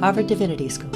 [0.00, 0.90] Harvard Divinity School.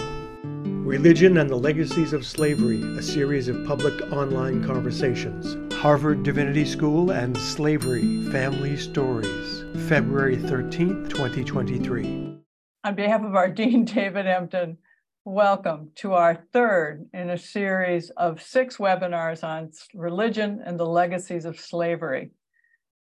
[0.45, 5.57] Religion and the Legacies of Slavery, a series of public online conversations.
[5.73, 12.37] Harvard Divinity School and Slavery Family Stories, February 13th, 2023.
[12.85, 14.77] On behalf of our Dean, David Hempton,
[15.25, 21.47] welcome to our third in a series of six webinars on religion and the legacies
[21.47, 22.33] of slavery.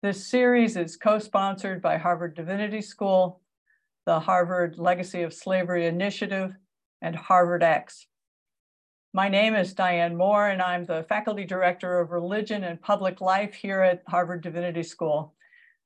[0.03, 3.39] This series is co sponsored by Harvard Divinity School
[4.07, 6.53] the Harvard Legacy of Slavery Initiative,
[7.01, 8.07] and Harvard X.
[9.13, 13.53] My name is Diane Moore, and I'm the Faculty Director of Religion and Public Life
[13.53, 15.35] here at Harvard Divinity School.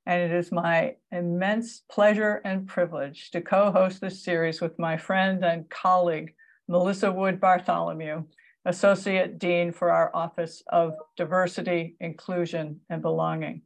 [0.05, 5.43] And it is my immense pleasure and privilege to co-host this series with my friend
[5.43, 6.35] and colleague,
[6.67, 8.25] Melissa Wood Bartholomew,
[8.65, 13.63] Associate Dean for our Office of Diversity, Inclusion, and Belonging.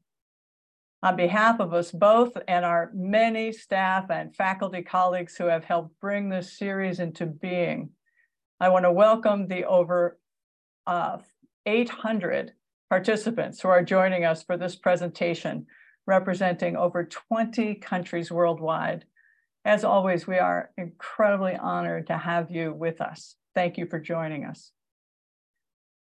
[1.06, 6.00] On behalf of us both and our many staff and faculty colleagues who have helped
[6.02, 7.92] bring this series into being,
[8.60, 10.18] I want to welcome the over
[10.88, 11.20] uh,
[11.68, 12.54] 800
[12.90, 15.68] participants who are joining us for this presentation,
[16.08, 19.06] representing over 20 countries worldwide.
[19.64, 23.36] As always, we are incredibly honored to have you with us.
[23.54, 24.72] Thank you for joining us.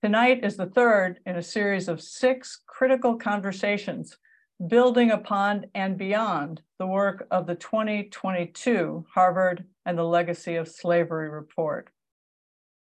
[0.01, 4.17] Tonight is the third in a series of six critical conversations
[4.65, 11.29] building upon and beyond the work of the 2022 Harvard and the Legacy of Slavery
[11.29, 11.89] report.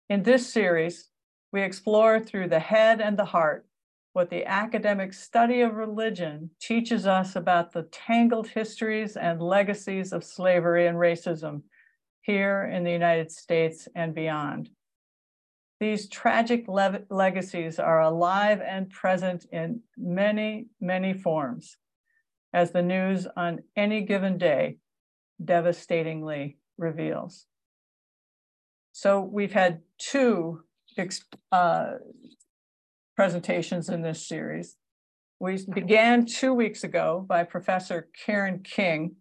[0.09, 1.09] In this series,
[1.51, 3.65] we explore through the head and the heart
[4.13, 10.23] what the academic study of religion teaches us about the tangled histories and legacies of
[10.23, 11.61] slavery and racism
[12.21, 14.69] here in the United States and beyond.
[15.79, 21.77] These tragic le legacies are alive and present in many, many forms,
[22.51, 24.77] as the news on any given day
[25.43, 27.45] devastatingly reveals.
[28.91, 30.63] So we've had two
[31.51, 31.91] uh,
[33.15, 34.77] presentations in this series.
[35.39, 39.17] We began two weeks ago by Professor Karen King,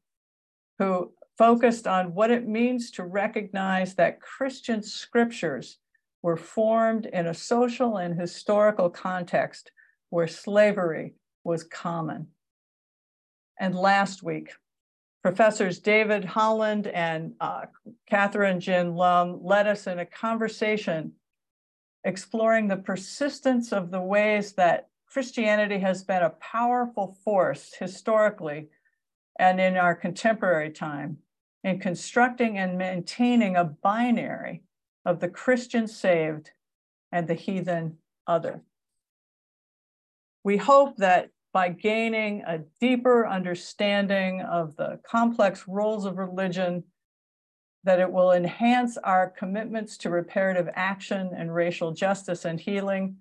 [0.79, 5.79] who focused on what it means to recognize that Christian scriptures
[6.23, 9.71] were formed in a social and historical context
[10.11, 12.29] where slavery was common.
[13.59, 14.51] And last week,
[15.23, 17.67] Professors David Holland and uh,
[18.11, 21.13] Kathryn Gin Lum led us in a conversation
[22.05, 28.69] exploring the persistence of the ways that Christianity has been a powerful force historically
[29.39, 31.19] and in our contemporary time
[31.65, 34.63] in constructing and maintaining a binary
[35.07, 36.51] of the Christian saved
[37.13, 37.97] and the heathen
[38.27, 38.61] other.
[40.43, 46.85] We hope that by gaining a deeper understanding of the complex roles of religion,
[47.85, 53.17] that it will enhance our commitments to reparative action and racial justice and healing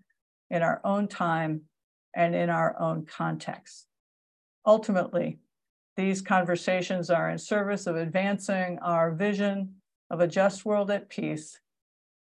[0.50, 1.62] in our own time
[2.16, 3.86] and in our own context.
[4.66, 5.38] Ultimately,
[5.96, 9.76] these conversations are in service of advancing our vision
[10.10, 11.60] of a just world at peace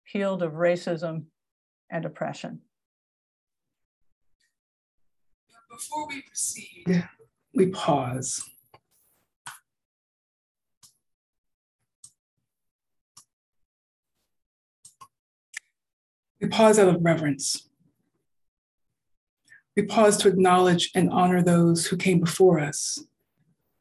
[0.03, 1.25] healed of racism
[1.89, 2.61] and oppression.
[5.69, 7.07] Before we proceed,
[7.55, 8.43] we pause.
[16.39, 17.69] We pause out of reverence.
[19.75, 22.99] We pause to acknowledge and honor those who came before us,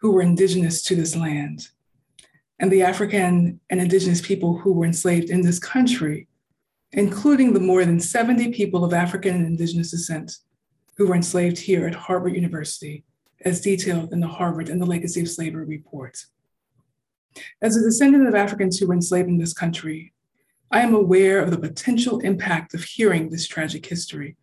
[0.01, 1.69] who were indigenous to this land
[2.59, 6.29] and the African and indigenous people who were enslaved in this country,
[6.93, 10.37] including the more than 70 people of African and indigenous descent
[10.97, 13.05] who were enslaved here at Harvard University,
[13.45, 16.25] as detailed in the Harvard and the Legacy of Slavery report.
[17.61, 20.13] As a descendant of Africans who were enslaved in this country,
[20.71, 24.37] I am aware of the potential impact of hearing this tragic history.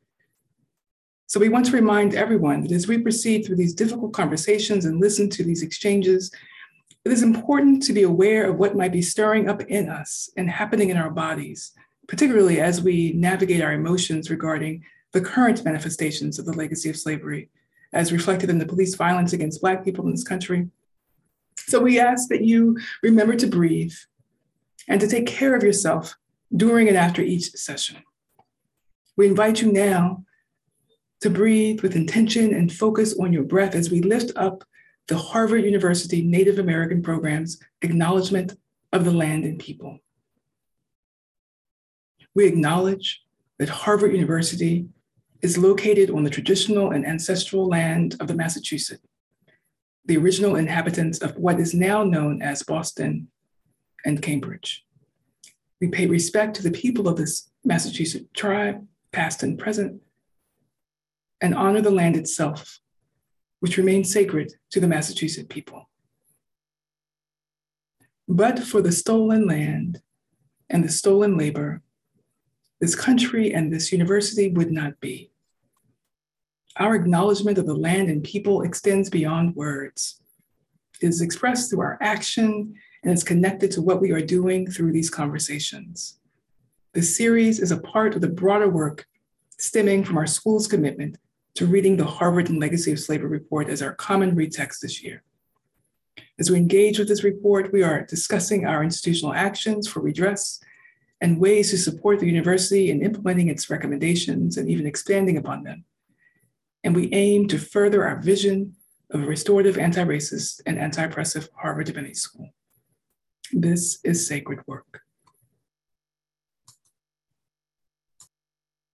[1.28, 5.00] So we want to remind everyone that as we proceed through these difficult conversations and
[5.00, 6.32] listen to these exchanges,
[7.06, 10.50] it is important to be aware of what might be stirring up in us and
[10.50, 11.72] happening in our bodies,
[12.08, 17.50] particularly as we navigate our emotions regarding the current manifestations of the legacy of slavery,
[17.94, 20.68] as reflected in the police violence against Black people in this country.
[21.58, 23.94] So we ask that you remember to breathe
[24.88, 26.16] and to take care of yourself
[26.56, 27.98] during and after each session.
[29.16, 30.26] We invite you now
[31.22, 34.64] to breathe with intention and focus on your breath as we lift up
[35.10, 38.54] the Harvard University Native American Program's Acknowledgement
[38.94, 39.98] of the Land and People.
[42.36, 43.24] We acknowledge
[43.58, 44.86] that Harvard University
[45.42, 49.02] is located on the traditional and ancestral land of the Massachusetts,
[50.06, 53.30] the original inhabitants of what is now known as Boston,
[54.06, 54.86] and Cambridge.
[55.82, 60.02] We pay respect to the people of this Massachusetts tribe, past and present,
[61.42, 62.80] and honor the land itself,
[63.60, 65.90] which remains sacred to the Massachusetts people.
[68.28, 70.02] But for the stolen land
[70.70, 71.82] and the stolen labor,
[72.80, 75.32] this country and this university would not be.
[76.78, 80.22] Our acknowledgement of the land and people extends beyond words.
[81.02, 84.94] It is expressed through our action and is connected to what we are doing through
[84.94, 86.20] these conversations.
[86.94, 89.08] This series is a part of the broader work
[89.58, 91.18] stemming from our school's commitment
[91.60, 95.04] to reading the Harvard and Legacy of Slavery report as our common read text this
[95.04, 95.24] year.
[96.40, 100.62] As we engage with this report, we are discussing our institutional actions for redress
[101.20, 105.84] and ways to support the university in implementing its recommendations and even expanding upon them.
[106.86, 108.78] And we aim to further our vision
[109.10, 112.52] of a restorative anti-racist and anti-oppressive Harvard Divinity School.
[113.52, 115.02] This is sacred work.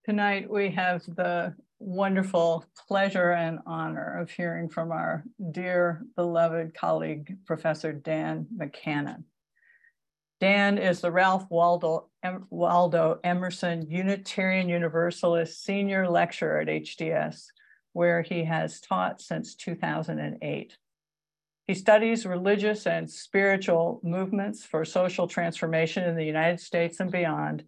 [0.04, 7.38] Tonight, we have the wonderful pleasure and honor of hearing from our dear beloved colleague,
[7.46, 9.24] Professor Dan McKanan.
[10.40, 12.10] Dan is the Ralph Waldo,
[12.50, 17.46] Waldo Emerson Unitarian Universalist Senior Lecturer at HDS,
[17.94, 20.78] where he has taught since 2008.
[21.68, 27.64] He studies religious and spiritual movements for social transformation in the United States and beyond,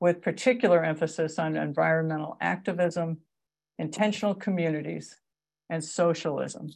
[0.00, 3.18] with particular emphasis on environmental activism,
[3.78, 5.16] intentional communities,
[5.70, 6.68] and socialism.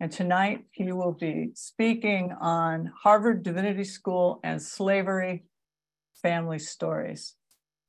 [0.00, 5.44] And tonight he will be speaking on Harvard Divinity School and slavery
[6.22, 7.34] family stories.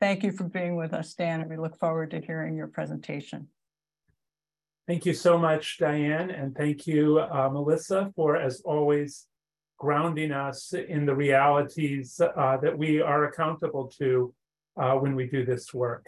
[0.01, 3.47] Thank you for being with us, Dan, and we look forward to hearing your presentation.
[4.87, 9.25] Thank you so much, Diane, and thank you, uh, Melissa, for, as always,
[9.77, 14.33] grounding us in the realities uh, that we are accountable to
[14.77, 16.05] uh, when we do this work.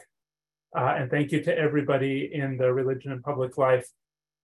[0.75, 3.87] Uh, and thank you to everybody in the Religion and Public Life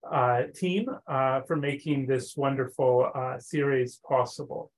[0.09, 3.09] uh, team uh, for making this wonderful
[3.39, 4.71] series possible.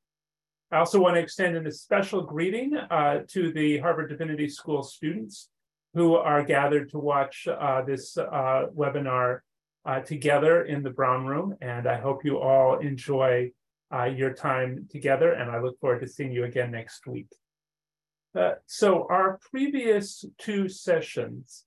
[0.72, 5.50] I also want to extend a special greeting to the Harvard Divinity School students
[5.96, 9.40] who are gathered to watch uh, this uh, webinar
[9.86, 11.56] uh, together in the Brown Room.
[11.62, 13.52] And I hope you all enjoy
[13.94, 15.32] uh, your time together.
[15.32, 17.28] And I look forward to seeing you again next week.
[18.36, 21.64] Uh, so our previous two sessions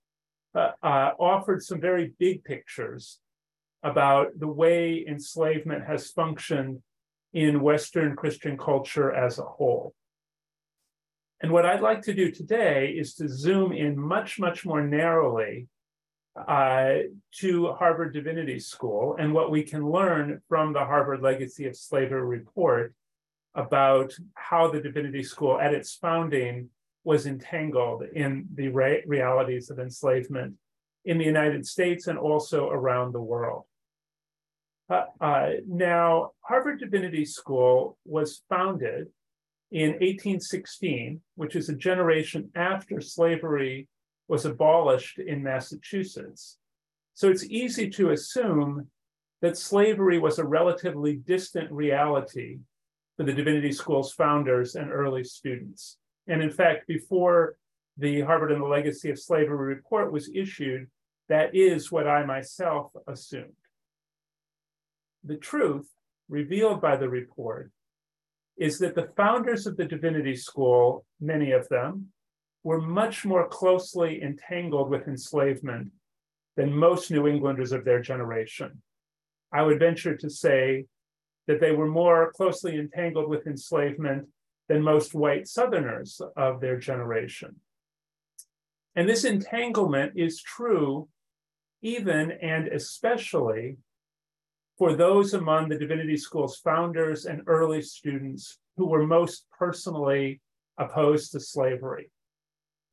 [0.55, 3.20] uh, offered some very big pictures
[3.82, 6.82] about the way enslavement has functioned
[7.32, 9.94] in Western Christian culture as a whole.
[11.41, 15.69] And what I'd like to do today is to zoom in much, much more narrowly
[16.37, 16.94] uh,
[17.37, 22.23] to Harvard Divinity School and what we can learn from the Harvard Legacy of Slavery
[22.23, 22.94] report
[23.58, 26.70] about how the Divinity School at its founding
[27.02, 30.55] was entangled in the re realities of enslavement
[31.05, 33.64] in the United States and also around the world.
[34.88, 39.08] Uh, uh, now, Harvard Divinity School was founded
[39.72, 43.88] in 1816, which is a generation after slavery
[44.28, 46.58] was abolished in Massachusetts.
[47.14, 48.88] So it's easy to assume
[49.43, 52.58] that slavery was a relatively distant reality
[53.19, 55.99] for the Divinity School's founders and early students.
[56.29, 57.56] And in fact, before
[57.96, 60.87] the Harvard and the Legacy of Slavery report was issued,
[61.29, 63.53] that is what I myself assumed.
[65.25, 65.91] The truth
[66.29, 67.72] revealed by the report
[68.56, 72.06] is that the founders of the Divinity School, many of them,
[72.63, 75.91] were much more closely entangled with enslavement
[76.56, 78.81] than most New Englanders of their generation.
[79.53, 80.87] I would venture to say
[81.48, 84.28] that they were more closely entangled with enslavement
[84.69, 87.56] than most white Southerners of their generation.
[88.94, 91.08] And this entanglement is true
[91.82, 93.76] even and especially
[94.76, 100.40] for those among the Divinity School's founders and early students who were most personally
[100.76, 102.10] opposed to slavery.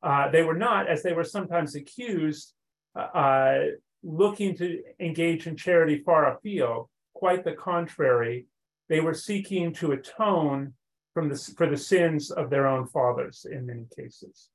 [0.01, 2.53] Uh, they were not, as they were sometimes accused,
[2.95, 3.63] uh, uh,
[4.03, 6.89] looking to engage in charity far afield.
[7.15, 8.45] Quite the contrary,
[8.89, 10.73] they were seeking to atone
[11.13, 14.49] from the, for the sins of their own fathers in many cases.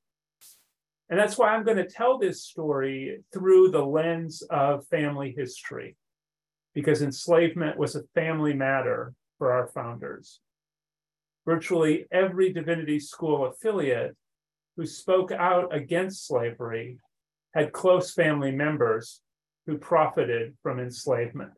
[1.09, 5.97] And that's why I'm going to tell this story through the lens of family history
[6.73, 10.41] because enslavement was a family matter for our founders.
[11.45, 14.17] Virtually every divinity school affiliate
[14.77, 16.99] who spoke out against slavery
[17.55, 19.21] had close family members
[19.67, 21.53] who profited from enslavement,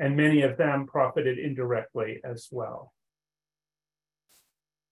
[0.00, 2.92] and many of them profited indirectly as well.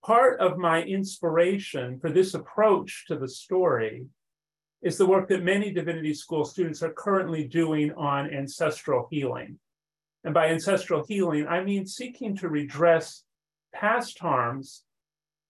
[0.04, 4.06] part of my inspiration for this approach to the story
[4.80, 9.58] is the work that many divinity school students are currently doing on ancestral healing.
[10.24, 13.24] And by ancestral healing, I mean seeking to redress
[13.74, 14.84] past harms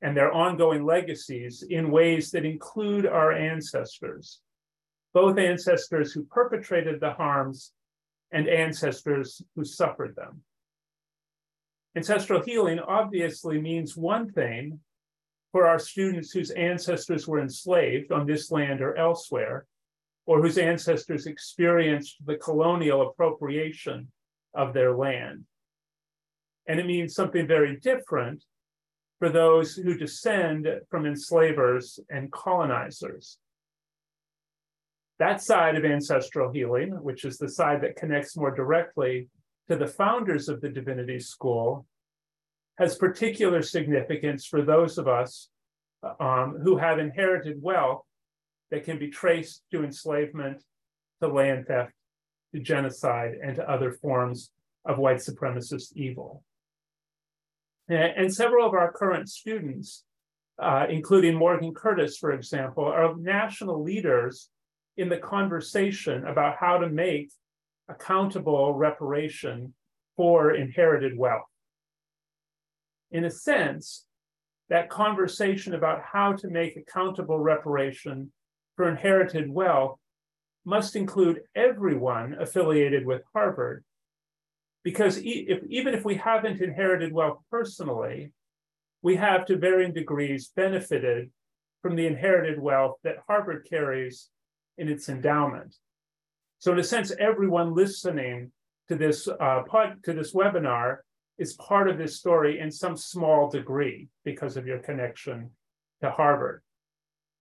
[0.03, 4.41] and their ongoing legacies in ways that include our ancestors,
[5.13, 7.73] both ancestors who perpetrated the harms
[8.33, 10.43] and ancestors who suffered them.
[11.97, 14.81] Ancestral healing obviously means one thing
[15.53, 19.67] for our students whose ancestors were enslaved on this land or elsewhere,
[20.27, 24.13] or whose ancestors experienced the colonial appropriation
[24.55, 25.45] of their land.
[26.67, 28.45] And it means something very different
[29.19, 33.39] for those who descend from enslavers and colonizers.
[35.19, 39.29] That side of ancestral healing, which is the side that connects more directly
[39.69, 41.87] to the founders of the Divinity School,
[42.79, 45.49] has particular significance for those of us
[46.21, 48.03] um, who have inherited wealth
[48.71, 50.63] that can be traced to enslavement,
[51.21, 51.93] to land theft,
[52.55, 54.53] to genocide, and to other forms
[54.85, 56.45] of white supremacist evil.
[57.89, 60.05] And several of our current students,
[60.63, 64.51] uh, including Morgan Curtis, for example, are national leaders
[64.99, 67.31] in the conversation about how to make
[67.89, 69.73] accountable reparation
[70.17, 71.47] for inherited wealth.
[73.13, 74.05] In a sense,
[74.69, 78.33] that conversation about how to make accountable reparation
[78.77, 79.99] for inherited wealth
[80.65, 83.85] must include everyone affiliated with Harvard.
[84.83, 88.33] Because if, even if we haven't inherited wealth personally,
[89.03, 91.31] we have to varying degrees benefited
[91.83, 94.29] from the inherited wealth that Harvard carries
[94.79, 95.75] in its endowment.
[96.61, 98.51] So in a sense, everyone listening
[98.89, 100.99] to this uh, pod, to this webinar
[101.37, 105.51] is part of this story in some small degree because of your connection
[106.03, 106.63] to Harvard.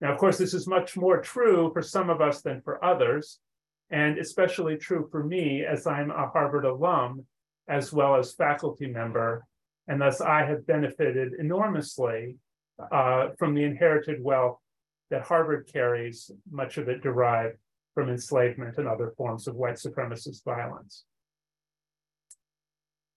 [0.02, 3.40] Now, of course, this is much more true for some of us than for others,
[3.90, 7.26] and especially true for me as I'm a Harvard alum
[7.68, 9.46] as well as faculty member,
[9.88, 12.38] and thus I have benefited enormously
[12.92, 14.60] uh, from the inherited wealth
[15.10, 17.58] that Harvard carries, much of it derived
[17.94, 21.04] from enslavement and other forms of white supremacist violence.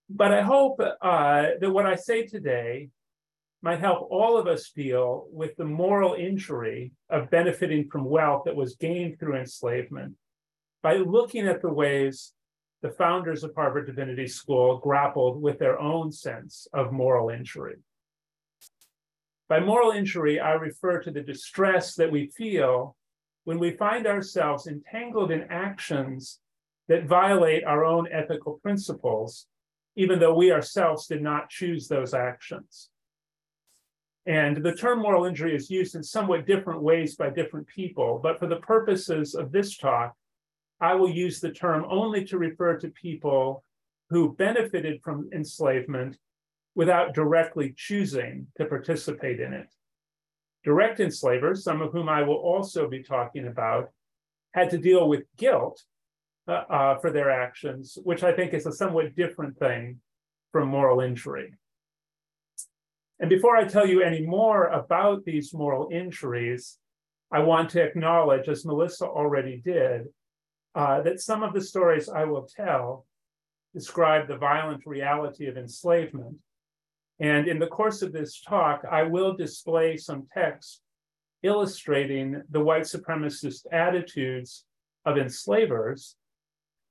[0.08, 2.88] But I hope uh, that what I say today
[3.62, 8.56] might help all of us deal with the moral injury of benefiting from wealth that
[8.56, 10.14] was gained through enslavement
[10.82, 12.32] by looking at the ways
[12.82, 17.76] the founders of Harvard Divinity School grappled with their own sense of moral injury.
[19.50, 22.96] By moral injury, I refer to the distress that we feel
[23.42, 26.38] when we find ourselves entangled in actions
[26.86, 29.48] that violate our own ethical principles,
[29.96, 32.90] even though we ourselves did not choose those actions.
[34.24, 38.38] And the term moral injury is used in somewhat different ways by different people, but
[38.38, 40.14] for the purposes of this talk,
[40.80, 43.64] I will use the term only to refer to people
[44.10, 46.18] who benefited from enslavement
[46.74, 49.66] without directly choosing to participate in it.
[50.64, 53.90] Direct enslavers, some of whom I will also be talking about,
[54.52, 55.82] had to deal with guilt
[56.48, 60.00] uh, uh, for their actions, which I think is a somewhat different thing
[60.52, 61.54] from moral injury.
[63.20, 66.78] And before I tell you any more about these moral injuries,
[67.30, 70.06] I want to acknowledge, as Melissa already did,
[70.74, 73.06] uh, that some of the stories I will tell
[73.74, 76.36] describe the violent reality of enslavement,
[77.20, 80.80] and in the course of this talk, I will display some text
[81.42, 84.64] illustrating the white supremacist attitudes
[85.04, 86.16] of enslavers.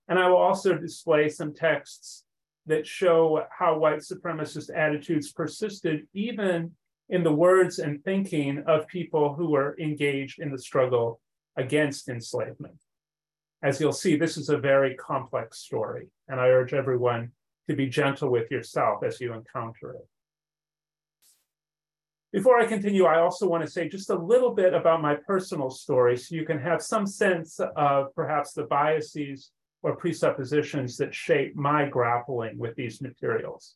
[0.07, 2.25] And I will also display some texts
[2.67, 6.71] that show how white supremacist attitudes persisted even
[7.09, 11.19] in the words and thinking of people who were engaged in the struggle
[11.57, 12.79] against enslavement.
[13.63, 17.31] As you'll see, this is a very complex story, and I urge everyone
[17.67, 20.07] to be gentle with yourself as you encounter it.
[22.31, 25.71] Before I continue, I also want to say just a little bit about my personal
[25.71, 31.55] story so you can have some sense of perhaps the biases or presuppositions that shape
[31.55, 33.75] my grappling with these materials.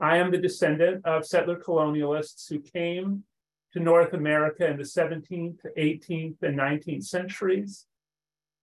[0.00, 3.24] I am the descendant of settler colonialists who came
[3.72, 7.84] to North America in the 17th, 18th, and 19th centuries.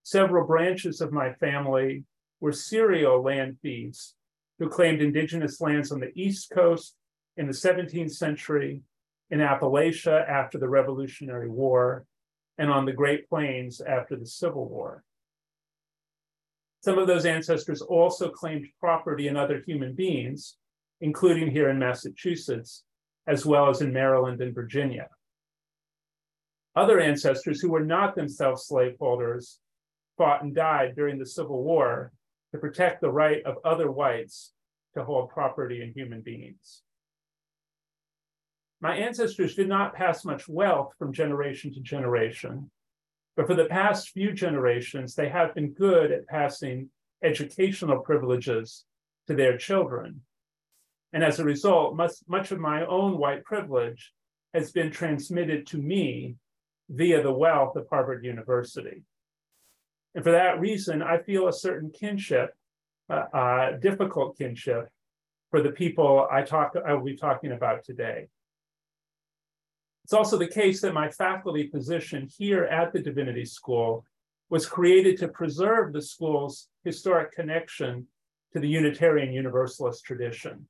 [0.02, 2.06] Several branches of my family
[2.40, 4.16] were serial land thieves
[4.58, 6.96] who claimed indigenous lands on the East Coast
[7.38, 8.82] in the 17th century,
[9.30, 12.06] in Appalachia after the Revolutionary War,
[12.58, 15.04] and on the Great Plains after the Civil War.
[16.82, 20.58] Some of those ancestors also claimed property in other human beings,
[21.02, 22.84] including here in Massachusetts,
[23.26, 25.08] as well as in Maryland and Virginia.
[26.76, 29.60] Other ancestors who were not themselves slaveholders
[30.18, 32.12] fought and died during the Civil War
[32.52, 34.54] to protect the right of other whites
[34.94, 36.84] to hold property in human beings.
[38.84, 42.70] My ancestors did not pass much wealth from generation to generation,
[43.38, 46.90] but for the past few generations, they have been good at passing
[47.24, 48.84] educational privileges
[49.28, 50.20] to their children.
[51.14, 54.12] And as a result, much, much of my own white privilege
[54.54, 56.36] has been transmitted to me
[56.90, 59.04] via the wealth of Harvard University.
[60.14, 62.54] And for that reason, I feel a certain kinship,
[63.10, 64.90] uh, uh, difficult kinship,
[65.52, 68.28] for the people I talk I will be talking about today.
[70.04, 74.06] It's also the case that my faculty position here at the Divinity School
[74.50, 78.08] was created to preserve the school's historic connection
[78.52, 80.68] to the Unitarian Universalist tradition.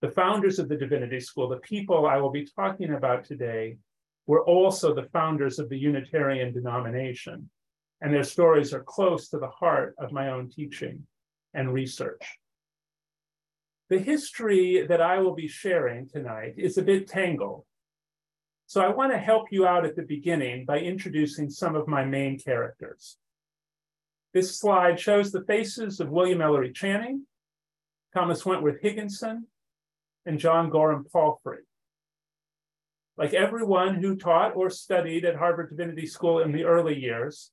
[0.00, 3.76] The founders of the Divinity School, the people I will be talking about today,
[4.26, 7.50] were also the founders of the Unitarian denomination,
[8.00, 11.04] and their stories are close to the heart of my own teaching
[11.52, 12.38] and research.
[13.90, 17.64] The history that I will be sharing tonight is a bit tangled.
[18.70, 22.04] So I want to help you out at the beginning by introducing some of my
[22.04, 23.16] main characters.
[24.32, 27.26] This slide shows the faces of William Ellery Channing,
[28.14, 29.48] Thomas Wentworth Higginson,
[30.24, 31.64] and John Gorham Palfrey.
[33.18, 37.50] Like everyone who taught or studied at Harvard Divinity School in the early years,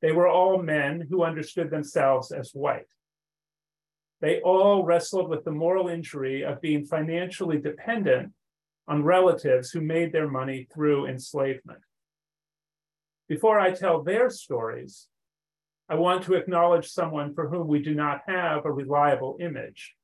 [0.00, 2.88] they were all men who understood themselves as white.
[4.22, 8.32] They all wrestled with the moral injury of being financially dependent
[8.88, 11.80] on relatives who made their money through enslavement.
[13.28, 15.08] Before I tell their stories,
[15.88, 19.94] I want to acknowledge someone for whom we do not have a reliable image,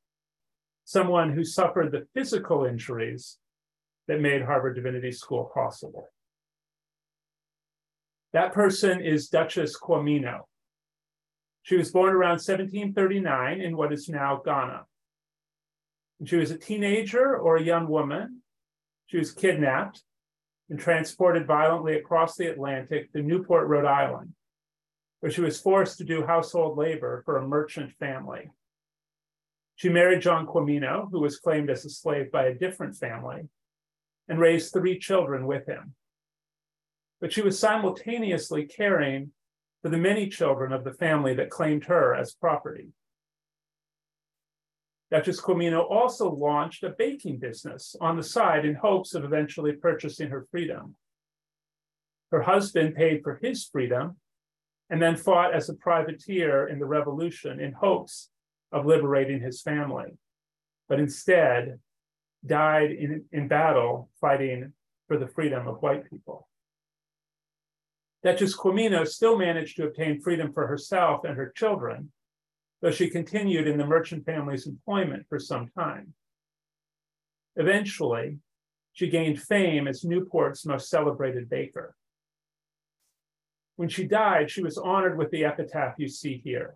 [0.85, 3.39] someone who suffered the physical injuries
[4.09, 6.09] that made Harvard Divinity School possible.
[8.33, 10.41] That person is Duchess Quamino.
[11.63, 14.83] She was born around 1739 in what is now Ghana.
[16.25, 18.42] She was a teenager or a young woman,
[19.13, 20.03] she was kidnapped
[20.71, 24.33] and transported violently across the Atlantic to Newport, Rhode Island,
[25.21, 28.51] where she was forced to do household labor for a merchant family.
[29.77, 33.51] She married John Quamino, who was claimed as a slave by a different family,
[34.29, 35.95] and raised three children with him.
[37.21, 39.33] But she was simultaneously caring
[39.83, 42.89] for the many children of the family that claimed her as property.
[45.13, 50.31] Duchess Quamino also launched a baking business on the side in hopes of eventually purchasing
[50.31, 50.97] her freedom.
[52.31, 54.17] Her husband paid for his freedom
[54.89, 58.31] and then fought as a privateer in the revolution in hopes
[58.73, 60.17] of liberating his family,
[60.89, 61.79] but instead
[62.47, 64.73] died in, in battle fighting
[65.09, 66.49] for the freedom of white people.
[68.25, 72.13] Duchess Quamino still managed to obtain freedom for herself and her children,
[72.83, 76.13] though she continued in the merchant family's employment for some time.
[77.55, 78.39] Eventually,
[78.93, 81.95] she gained fame as Newport's most celebrated baker.
[83.77, 86.75] When she died, she was honored with the epitaph you see here,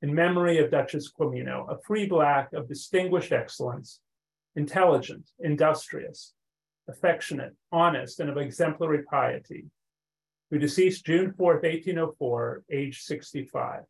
[0.00, 4.00] in memory of Duchess Quamino, a free Black of distinguished excellence,
[4.56, 6.32] intelligent, industrious,
[6.88, 9.66] affectionate, honest, and of exemplary piety,
[10.50, 13.82] who deceased June 4th, 1804, age 65.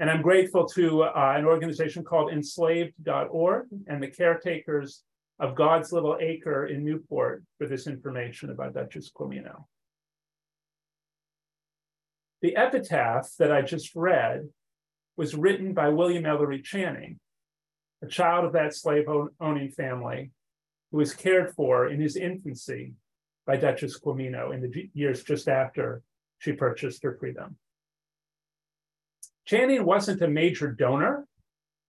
[0.00, 5.02] And I'm grateful to uh, an organization called enslaved.org and the caretakers
[5.38, 9.64] of God's Little Acre in Newport for this information about Duchess Quamino.
[12.40, 14.48] The epitaph that I just read
[15.18, 17.18] was written by William Ellery Channing,
[18.02, 19.04] a child of that slave
[19.38, 20.30] owning family
[20.90, 22.94] who was cared for in his infancy
[23.46, 26.00] by Duchess Quamino in the years just after
[26.38, 27.56] she purchased her freedom.
[29.46, 31.26] Channing wasn't a major donor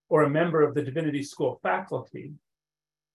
[0.09, 2.33] or a member of the Divinity School faculty,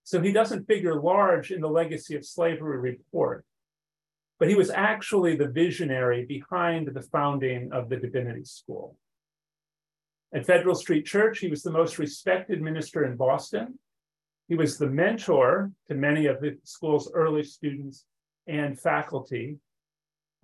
[0.04, 3.44] so he doesn't figure large in the Legacy of Slavery report,
[4.38, 8.96] but he was actually the visionary behind the founding of the Divinity School.
[10.32, 13.78] At Federal Street Church, he was the most respected minister in Boston.
[14.48, 18.04] He was the mentor to many of the school's early students
[18.46, 19.58] and faculty.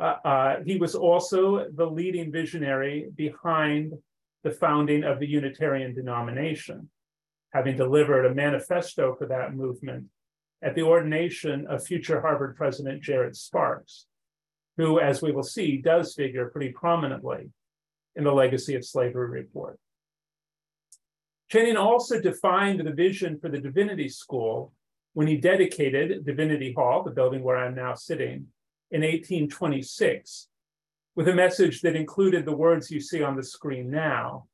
[0.03, 3.93] Uh, uh, he was also the leading visionary behind
[4.43, 6.91] the founding of the Unitarian denomination,
[7.53, 10.07] having delivered a manifesto for that movement
[10.61, 14.07] at the ordination of future Harvard President Jared Sparks,
[14.77, 17.51] who, as we will see, does figure pretty prominently
[18.17, 19.79] in the Legacy of Slavery report.
[21.49, 24.73] Channing also defined the vision for the Divinity School
[25.13, 28.49] when he dedicated Divinity Hall, the building where I'm now sitting,
[28.93, 30.49] in 1826,
[31.17, 34.47] with a message that included the words you see on the screen now,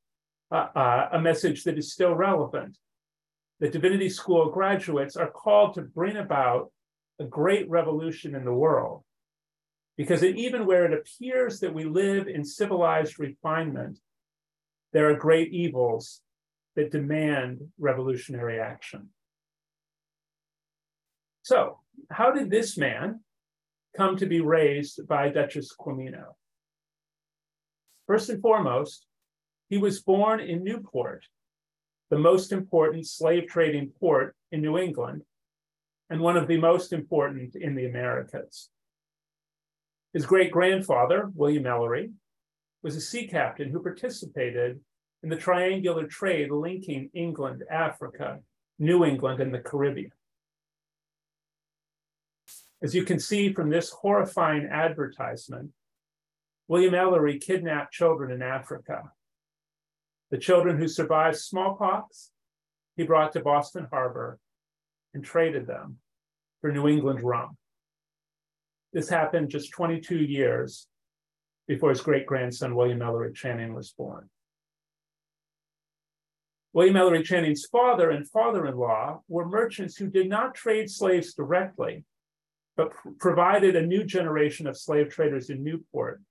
[0.52, 2.78] uh, uh, a message that is still relevant.
[3.58, 6.70] The Divinity School graduates are called to bring about
[7.18, 9.02] a great revolution in the world.
[9.96, 13.98] Because even where it appears that we live in civilized refinement,
[14.92, 16.20] there are great evils
[16.76, 19.08] that demand revolutionary action.
[21.42, 23.20] So, how did this man
[23.98, 26.26] come to be raised by Duchess Quamino?
[28.06, 29.06] First and foremost,
[29.68, 31.24] he was born in Newport,
[32.08, 35.22] the most important slave trading port in New England,
[36.10, 38.70] and one of the most important in the Americas.
[40.12, 42.12] His great grandfather, William Ellery,
[42.84, 44.78] was a sea captain who participated
[45.24, 48.38] in the triangular trade linking England, Africa,
[48.78, 50.12] New England, and the Caribbean.
[52.82, 55.70] As you can see from this horrifying advertisement,
[56.68, 59.10] William Ellery kidnapped children in Africa.
[60.30, 62.30] The children who survived smallpox,
[62.96, 64.38] he brought to Boston Harbor
[65.14, 65.98] and traded them
[66.60, 67.56] for New England rum.
[68.92, 70.86] This happened just 22 years
[71.66, 74.28] before his great grandson, William Ellery Channing, was born.
[76.72, 81.34] William Ellery Channing's father and father in law were merchants who did not trade slaves
[81.34, 82.04] directly,
[82.78, 86.22] but pr- provided a new generation of slave traders in Newport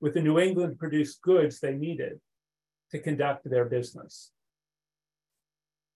[0.00, 2.18] with the New England produced goods they needed
[2.90, 4.32] to conduct their business.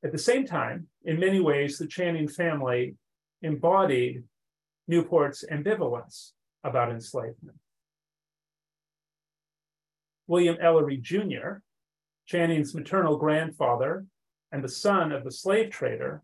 [0.04, 2.96] At the same time, in many ways, the Channing family
[3.42, 4.24] embodied
[4.86, 7.56] Newport's ambivalence about enslavement.
[10.26, 11.60] William Ellery Jr.,
[12.26, 14.04] Channing's maternal grandfather
[14.52, 16.22] and the son of the slave trader,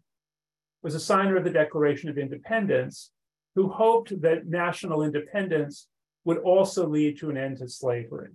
[0.83, 3.11] was a signer of the Declaration of Independence
[3.55, 5.89] who hoped that national independence
[6.25, 8.31] would also lead to an end to slavery.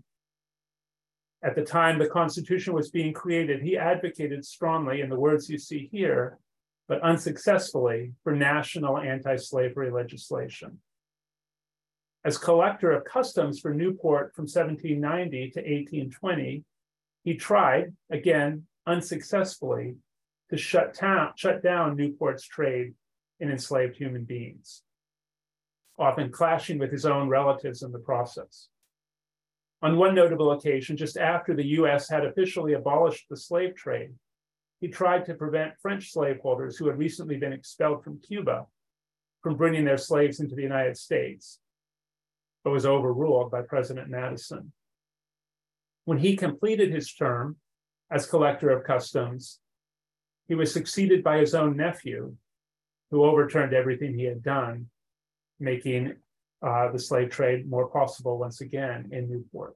[1.44, 5.60] At the time the Constitution was being created, he advocated strongly, in the words you
[5.60, 6.40] see here,
[6.88, 10.80] but unsuccessfully, for national anti slavery legislation.
[12.24, 16.64] As collector of customs for Newport from 1790 to 1820,
[17.24, 19.96] he tried, again unsuccessfully,
[20.50, 22.94] to shut, down, shut down Newport's trade
[23.40, 24.82] in enslaved human beings,
[25.98, 28.68] often clashing with his own relatives in the process.
[29.82, 34.14] On one notable occasion, just after the US had officially abolished the slave trade,
[34.82, 38.66] he tried to prevent French slaveholders who had recently been expelled from Cuba
[39.42, 41.60] from bringing their slaves into the United States,
[42.64, 44.72] but was overruled by President Madison.
[46.06, 47.58] When he completed his term
[48.10, 49.60] as collector of customs,
[50.48, 52.36] he was succeeded by his own nephew,
[53.12, 54.90] who overturned everything he had done,
[55.60, 56.14] making
[56.62, 59.76] uh, the slave trade more possible once again in Newport.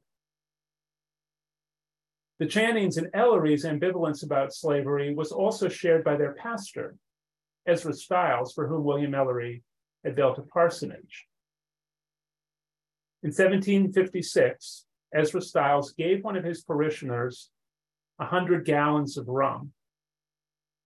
[2.40, 6.96] The Channings and Ellery's ambivalence about slavery was also shared by their pastor,
[7.68, 9.62] Ezra Stiles, for whom William Ellery
[10.06, 11.28] had built a parsonage.
[13.24, 17.50] In 1756, Ezra Stiles gave one of his parishioners
[18.18, 19.72] 100 gallons of rum.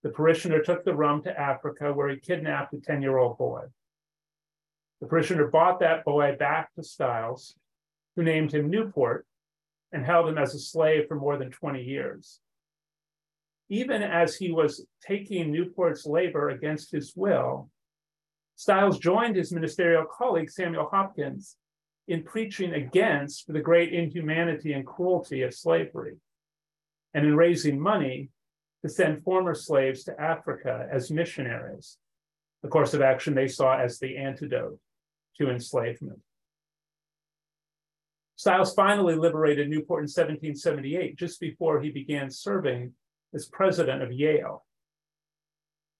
[0.02, 3.62] The parishioner took the rum to Africa, where he kidnapped a 10 year old boy.
[5.04, 7.54] The parishioner bought that boy back to Stiles,
[8.16, 9.26] who named him Newport
[9.92, 12.40] and held him as a slave for more than 20 years.
[13.68, 17.68] Even as he was taking Newport's labor against his will,
[18.56, 21.58] Stiles joined his ministerial colleague Samuel Hopkins
[22.08, 26.16] in preaching against the great inhumanity and cruelty of slavery
[27.12, 28.30] and in raising money
[28.80, 31.98] to send former slaves to Africa as missionaries,
[32.62, 34.80] the course of action they saw as the antidote
[35.38, 36.20] to enslavement.
[38.36, 42.92] Stiles finally liberated Newport in 1778, just before he began serving
[43.32, 44.64] as president of Yale.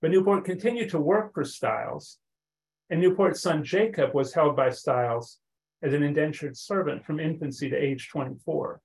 [0.03, 2.19] But Newport continued to work for Stiles,
[2.91, 5.39] and Newport's son Jacob was held by Stiles
[5.83, 8.81] as an indentured servant from infancy to age 24.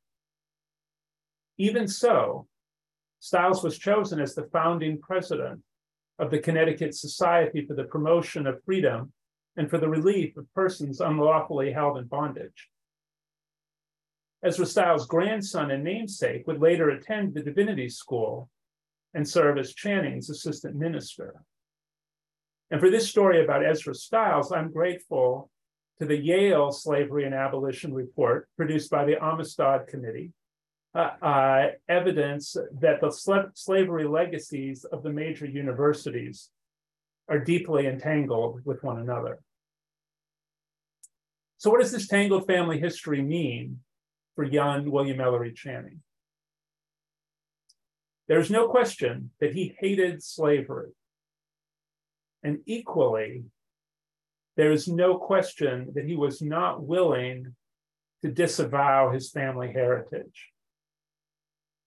[1.58, 2.48] Even so,
[3.20, 5.62] Stiles was chosen as the founding president
[6.20, 9.12] of the Connecticut Society for the Promotion of Freedom
[9.60, 12.70] and for the Relief of Persons Unlawfully Held in Bondage.
[14.42, 18.50] Ezra Stiles' grandson and namesake would later attend the divinity school
[19.14, 21.44] and serve as Channing's assistant minister.
[22.72, 25.52] And for this story about Ezra Stiles, I'm grateful
[26.00, 30.32] to the Yale Slavery and Abolition Report produced by the Amistad Committee
[30.96, 36.50] uh, uh, evidence that the sl- slavery legacies of the major universities
[37.28, 39.40] are deeply entangled with one another.
[41.60, 43.82] So, what does this tangled family history mean
[44.36, 46.00] for young William Ellery Channing?
[48.30, 50.92] There's no question that he hated slavery.
[52.44, 53.44] And equally,
[54.56, 57.56] there is no question that he was not willing
[58.22, 60.48] to disavow his family heritage.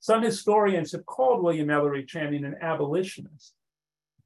[0.01, 3.55] Some historians have called William Ellery Channing an abolitionist,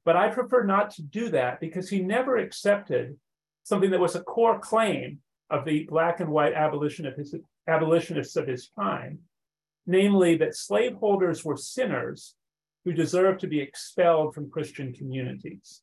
[0.03, 3.17] but I prefer not to do that because he never accepted
[3.63, 9.19] something that was a core claim of the black and white abolitionists of his time,
[9.85, 12.35] namely that slaveholders were sinners
[12.83, 15.81] who deserved to be expelled from Christian communities.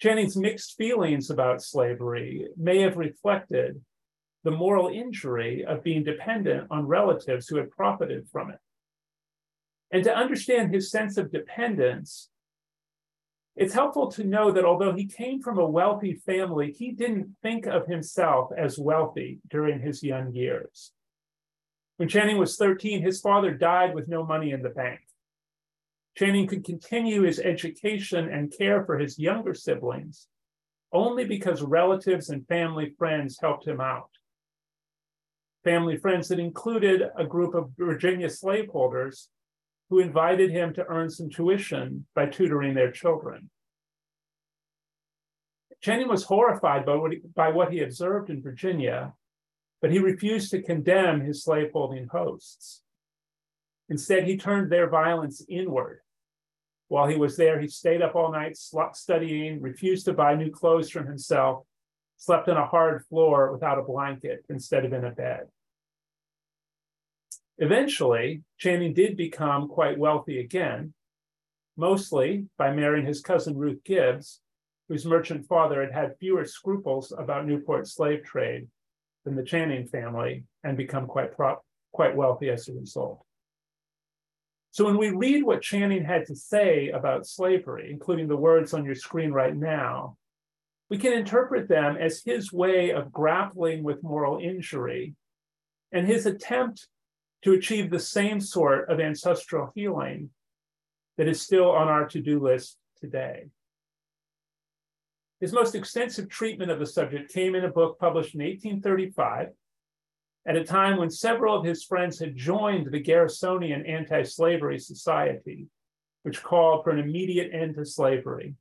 [0.00, 3.80] Channing's mixed feelings about slavery may have reflected
[4.42, 8.58] the moral injury of being dependent on relatives who had profited from it.
[9.90, 12.28] And to understand his sense of dependence,
[13.56, 17.66] it's helpful to know that although he came from a wealthy family, he didn't think
[17.66, 20.92] of himself as wealthy during his young years.
[21.96, 25.00] When Channing was 13, his father died with no money in the bank.
[26.16, 30.28] Channing could continue his education and care for his younger siblings
[30.94, 34.10] only because relatives and family friends helped him out.
[35.64, 39.28] Family friends that included a group of Virginia slaveholders
[39.90, 43.50] who invited him to earn some tuition by tutoring their children.
[45.80, 49.12] Channing was horrified by what, he, by what he observed in Virginia,
[49.82, 52.82] but he refused to condemn his slaveholding hosts.
[53.90, 56.00] Instead, he turned their violence inward
[56.88, 60.90] while he was there, he stayed up all night studying, refused to buy new clothes
[60.90, 61.64] from himself,
[62.16, 65.48] slept on a hard floor without a blanket instead of in a bed.
[67.58, 70.92] Eventually, Channing did become quite wealthy again,
[71.76, 74.40] mostly by marrying his cousin Ruth Gibbs,
[74.88, 78.66] whose merchant father had had fewer scruples about Newport slave trade
[79.24, 81.30] than the Channing family and become quite,
[81.92, 83.24] quite wealthy as a result.
[84.72, 88.84] So when we read what Channing had to say about slavery, including the words on
[88.84, 90.16] your screen right now,
[90.90, 95.14] we can interpret them as his way of grappling with moral injury
[95.92, 96.88] and his attempt
[97.44, 100.30] to achieve the same sort of ancestral healing
[101.18, 103.46] that is still on our to do list today.
[105.40, 109.48] His most extensive treatment of the subject came in a book published in 1835
[110.46, 115.66] at a time when several of his friends had joined the Garrisonian Anti Slavery Society,
[116.22, 118.54] which called for an immediate end to slavery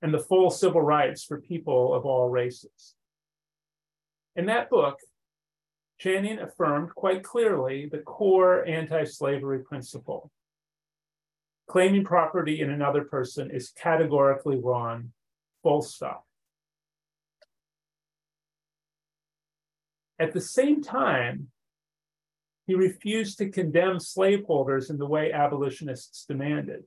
[0.00, 2.94] and the full civil rights for people of all races.
[4.36, 4.98] In that book,
[5.98, 10.30] Channing affirmed quite clearly the core anti slavery principle.
[11.68, 15.12] Claiming property in another person is categorically wrong,
[15.62, 16.24] full stop.
[20.18, 21.48] At the same time,
[22.66, 26.84] he refused to condemn slaveholders in the way abolitionists demanded.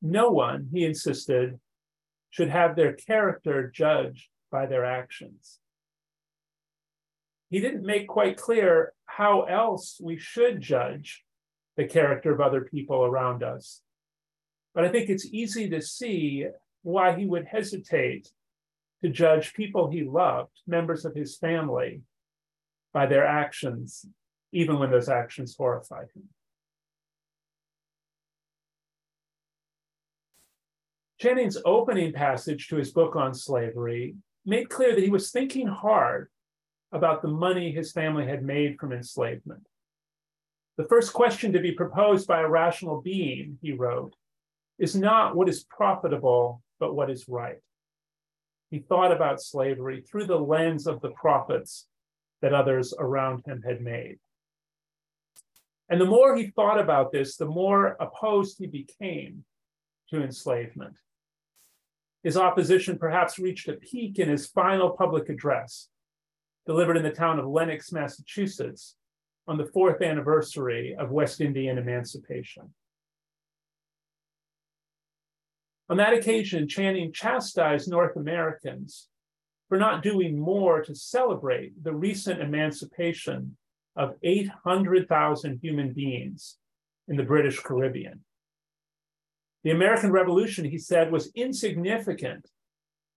[0.00, 1.58] No one, he insisted,
[2.30, 5.60] should have their character judged by their actions.
[7.50, 11.24] He didn't make quite clear how else we should judge
[11.76, 13.80] the character of other people around us.
[14.74, 16.46] But I think it's easy to see
[16.82, 18.30] why he would hesitate
[19.02, 22.02] to judge people he loved, members of his family,
[22.92, 24.06] by their actions,
[24.52, 26.28] even when those actions horrified him.
[31.20, 36.28] Channing's opening passage to his book on slavery made clear that he was thinking hard
[36.94, 39.66] about the money his family had made from enslavement.
[40.76, 44.14] The first question to be proposed by a rational being, he wrote,
[44.78, 47.58] is not what is profitable, but what is right
[48.74, 51.86] he thought about slavery through the lens of the profits
[52.42, 54.18] that others around him had made.
[55.88, 59.44] And the more he thought about this, the more opposed he became
[60.10, 60.94] to enslavement.
[62.24, 65.88] His opposition perhaps reached a peak in his final public address,
[66.66, 68.96] delivered in the town of Lenox, Massachusetts,
[69.46, 72.72] on the fourth anniversary of West Indian emancipation.
[75.90, 79.08] On that occasion, Channing chastised North Americans
[79.68, 83.56] for not doing more to celebrate the recent emancipation
[83.96, 86.56] of 800,000 human beings
[87.06, 88.20] in the British Caribbean.
[89.62, 92.48] The American Revolution, he said, was insignificant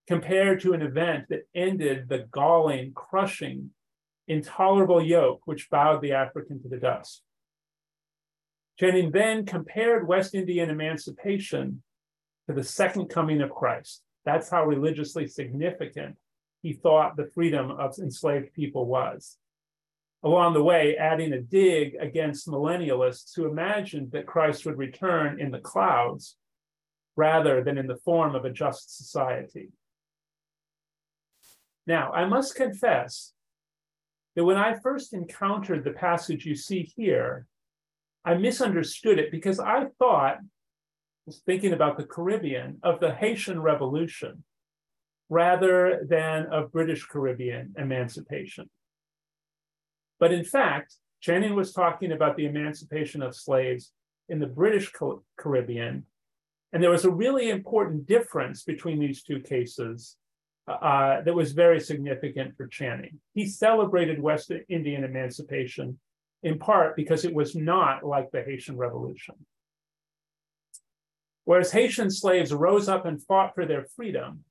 [0.07, 3.71] compared to an event that ended the galling, crushing
[4.27, 7.21] intolerable yoke which bowed the African to the dust.
[8.79, 11.81] Channing then compared West Indian emancipation
[12.47, 14.03] to the second coming of Christ.
[14.25, 16.15] That's how religiously significant
[16.61, 19.37] he thought the freedom of enslaved people was.
[20.23, 25.51] Along the way, adding a dig against millennialists who imagined that Christ would return in
[25.51, 26.37] the clouds
[27.15, 29.69] rather than in the form of a just society.
[31.87, 33.33] Now, I must confess
[34.35, 37.47] that when I first encountered the passage you see here,
[38.25, 40.37] I misunderstood it because I thought,
[41.25, 44.43] was thinking about the Caribbean, of the Haitian Revolution
[45.29, 48.69] rather than of British Caribbean emancipation.
[50.19, 53.91] But in fact, Channing was talking about the emancipation of slaves
[54.29, 54.91] in the British
[55.37, 56.05] Caribbean.
[56.73, 60.15] And there was a really important difference between these two cases
[60.67, 63.19] uh, that was very significant for Channing.
[63.33, 65.99] He celebrated West Indian emancipation
[66.43, 69.35] in part because it was not like the Haitian Revolution.
[71.45, 74.43] Whereas Haitian slaves rose up and fought for their freedom,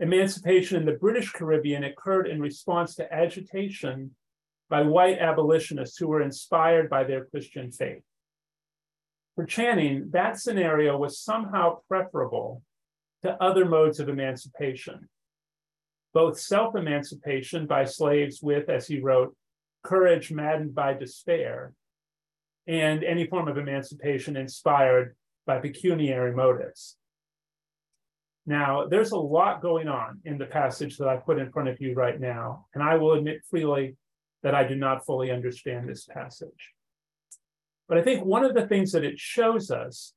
[0.00, 4.14] emancipation in the British Caribbean occurred in response to agitation
[4.70, 8.02] by white abolitionists who were inspired by their Christian faith.
[9.34, 12.62] For Channing, that scenario was somehow preferable
[13.22, 15.08] to other modes of emancipation,
[16.14, 19.36] both self emancipation by slaves with, as he wrote,
[19.82, 21.72] courage maddened by despair,
[22.66, 25.16] and any form of emancipation inspired
[25.46, 26.96] by pecuniary motives.
[28.46, 31.80] Now, there's a lot going on in the passage that I put in front of
[31.80, 33.96] you right now, and I will admit freely
[34.42, 36.72] that I do not fully understand this passage.
[37.88, 40.14] But I think one of the things that it shows us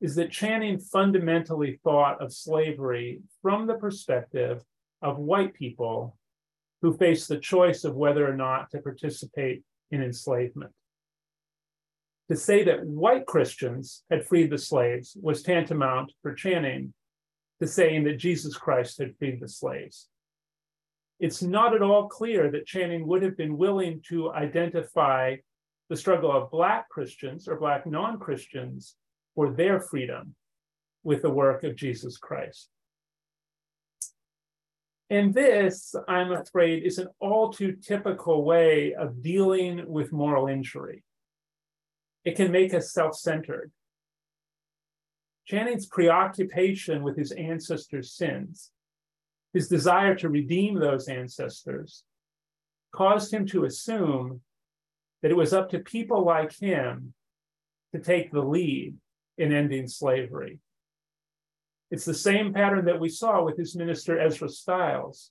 [0.00, 4.62] is that Channing fundamentally thought of slavery from the perspective
[5.06, 6.16] of white people
[6.82, 10.72] who faced the choice of whether or not to participate in enslavement.
[12.28, 16.92] To say that white Christians had freed the slaves was tantamount for Channing
[17.60, 20.08] to saying that Jesus Christ had freed the slaves.
[21.20, 25.36] It's not at all clear that Channing would have been willing to identify
[25.88, 28.96] the struggle of Black Christians or Black non Christians
[29.36, 30.34] for their freedom
[31.04, 32.68] with the work of Jesus Christ.
[35.08, 41.04] And this, I'm afraid, is an all too typical way of dealing with moral injury.
[42.24, 43.70] It can make us self centered.
[45.46, 48.72] Channing's preoccupation with his ancestors' sins,
[49.52, 52.02] his desire to redeem those ancestors,
[52.92, 54.40] caused him to assume
[55.22, 57.14] that it was up to people like him
[57.94, 58.96] to take the lead
[59.38, 60.58] in ending slavery.
[61.90, 65.30] It's the same pattern that we saw with his minister Ezra Stiles,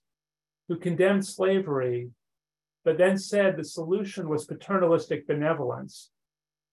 [0.68, 2.10] who condemned slavery,
[2.84, 6.12] but then said the solution was paternalistic benevolence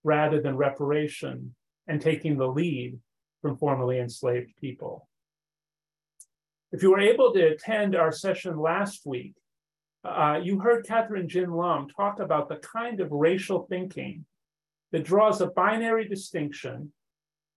[0.04, 1.54] rather than reparation
[1.88, 2.98] and taking the lead
[3.40, 5.08] from formerly enslaved people.
[6.70, 9.34] If you were able to attend our session last week,
[10.04, 14.24] uh, you heard Kathryn Gin Lum talk about the kind of racial thinking
[14.90, 16.92] that draws a binary distinction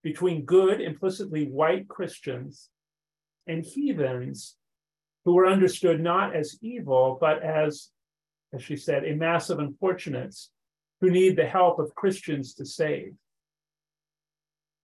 [0.06, 2.70] between good, implicitly white Christians
[3.48, 4.56] and heathens
[5.26, 7.90] who were understood not as evil, but as,
[8.54, 10.52] as she said, a mass of unfortunates
[11.02, 13.16] who need the help of Christians to save.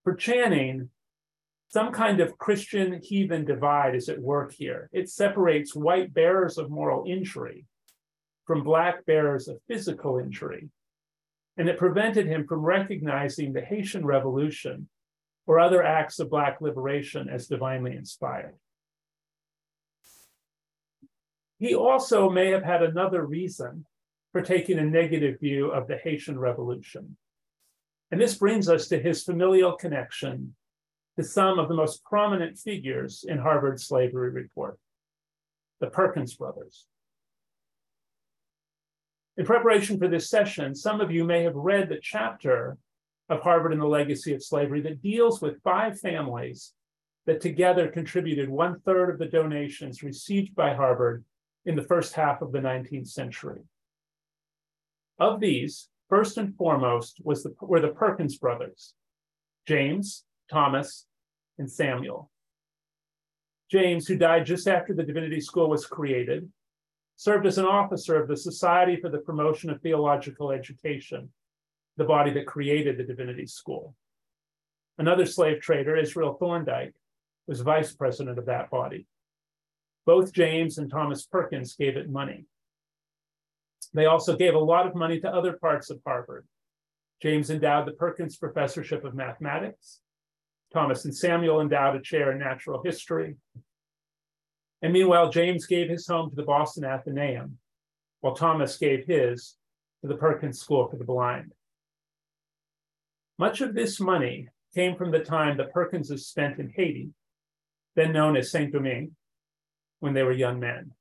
[0.04, 0.90] For Channing,
[1.70, 4.90] some kind of Christian heathen divide is at work here.
[4.92, 7.68] It separates white bearers of moral injury
[8.48, 10.70] from black bearers of physical injury.
[11.58, 14.90] And it prevented him from recognizing the Haitian Revolution
[15.48, 18.56] or other acts of Black liberation as divinely inspired.
[21.60, 23.86] He also may have had another reason
[24.32, 27.18] for taking a negative view of the Haitian Revolution.
[28.12, 30.56] And this brings us to his familial connection
[31.18, 34.80] to some of the most prominent figures in Harvard's slavery report,
[35.80, 36.88] the Perkins brothers.
[39.38, 42.78] In preparation for this session, some of you may have read the chapter
[43.32, 46.74] of Harvard and the Legacy of Slavery that deals with five families
[47.26, 51.24] that together contributed one third of the donations received by Harvard
[51.66, 53.62] in the first half of the 19th century.
[55.18, 58.94] Of these, first and foremost was the, were the Perkins brothers,
[59.66, 61.06] James, Thomas,
[61.58, 62.30] and Samuel.
[63.72, 66.50] James, who died just after the Divinity School was created,
[67.16, 71.30] served as an officer of the Society for the Promotion of Theological Education,
[71.98, 73.96] the body that created the Divinity School.
[74.98, 76.94] Another slave trader, Israel Thorndike,
[77.48, 79.08] was vice president of that body.
[80.06, 82.46] Both James and Thomas Perkins gave it money.
[83.94, 86.48] They also gave a lot of money to other parts of Harvard.
[87.22, 90.00] James endowed the Perkins Professorship of Mathematics.
[90.74, 93.36] Thomas and Samuel endowed a chair in natural history.
[94.82, 97.58] And meanwhile, James gave his home to the Boston Athenaeum,
[98.22, 99.58] while Thomas gave his
[100.02, 101.54] to the Perkins School for the Blind.
[103.42, 107.10] Much of this money came from the time the Perkinses spent in Haiti,
[107.96, 109.16] then known as Saint Domingue,
[110.00, 110.92] when they were young men.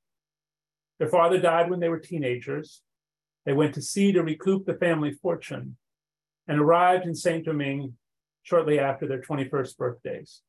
[0.97, 2.81] Their father died when they were teenagers.
[3.45, 5.77] They went to sea to recoup the family fortune
[6.47, 7.93] and arrived in Saint Domingue
[8.41, 10.41] shortly after their 21st birthdays.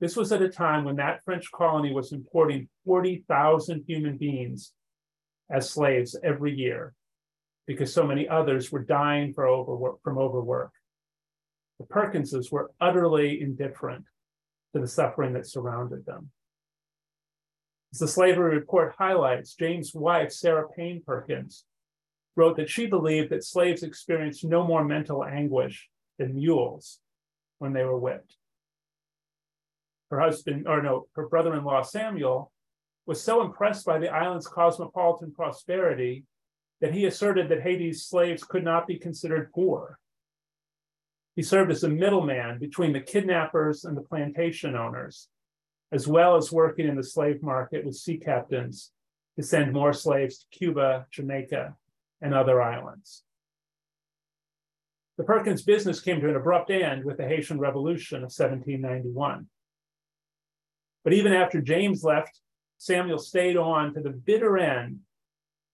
[0.00, 4.72] This was at a time when that French colony was importing 40,000 human beings
[5.48, 6.96] as slaves every year
[7.66, 10.72] because so many others were dying overwork, from overwork.
[11.78, 14.04] The Perkinses were utterly indifferent
[14.74, 16.30] to the suffering that surrounded them.
[17.92, 21.64] As the slavery report highlights, James' wife, Sarah Payne Perkins,
[22.36, 25.88] wrote that she believed that slaves experienced no more mental anguish
[26.18, 27.00] than mules
[27.58, 28.36] when they were whipped.
[30.10, 32.52] Her husband, or no, her brother in law, Samuel,
[33.06, 36.24] was so impressed by the island's cosmopolitan prosperity
[36.80, 39.98] that he asserted that Haiti's slaves could not be considered poor.
[41.34, 45.28] He served as a middleman between the kidnappers and the plantation owners,
[45.92, 48.92] as well as working in the slave market with sea captains
[49.36, 51.76] to send more slaves to Cuba, Jamaica,
[52.22, 53.22] and other islands.
[55.18, 59.46] The Perkins business came to an abrupt end with the Haitian Revolution of 1791.
[61.04, 62.40] But even after James left,
[62.78, 65.00] Samuel stayed on to the bitter end,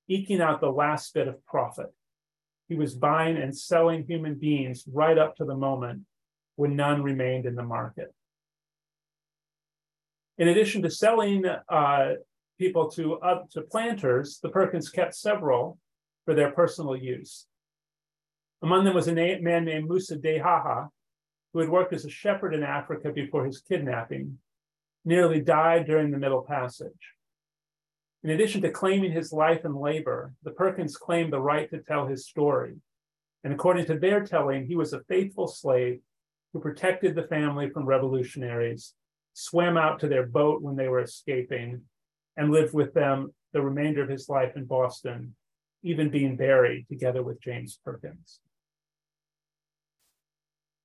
[0.08, 1.92] eking out the last bit of profit.
[2.68, 6.02] He was buying and selling human beings right up to the moment
[6.56, 8.14] when none remained in the market.
[10.38, 12.12] In addition to selling uh,
[12.58, 15.78] people to, uh, to planters, the Perkins kept several
[16.24, 17.46] for their personal use.
[18.62, 20.88] Among them was a na- man named Musa Dehaha,
[21.52, 24.38] who had worked as a shepherd in Africa before his kidnapping,
[25.04, 27.14] nearly died during the Middle Passage.
[28.24, 32.06] In addition to claiming his life and labor, the Perkins claimed the right to tell
[32.06, 32.76] his story.
[33.42, 36.00] And according to their telling, he was a faithful slave
[36.52, 38.94] who protected the family from revolutionaries,
[39.32, 41.82] swam out to their boat when they were escaping,
[42.36, 45.34] and lived with them the remainder of his life in Boston,
[45.82, 48.40] even being buried together with James Perkins.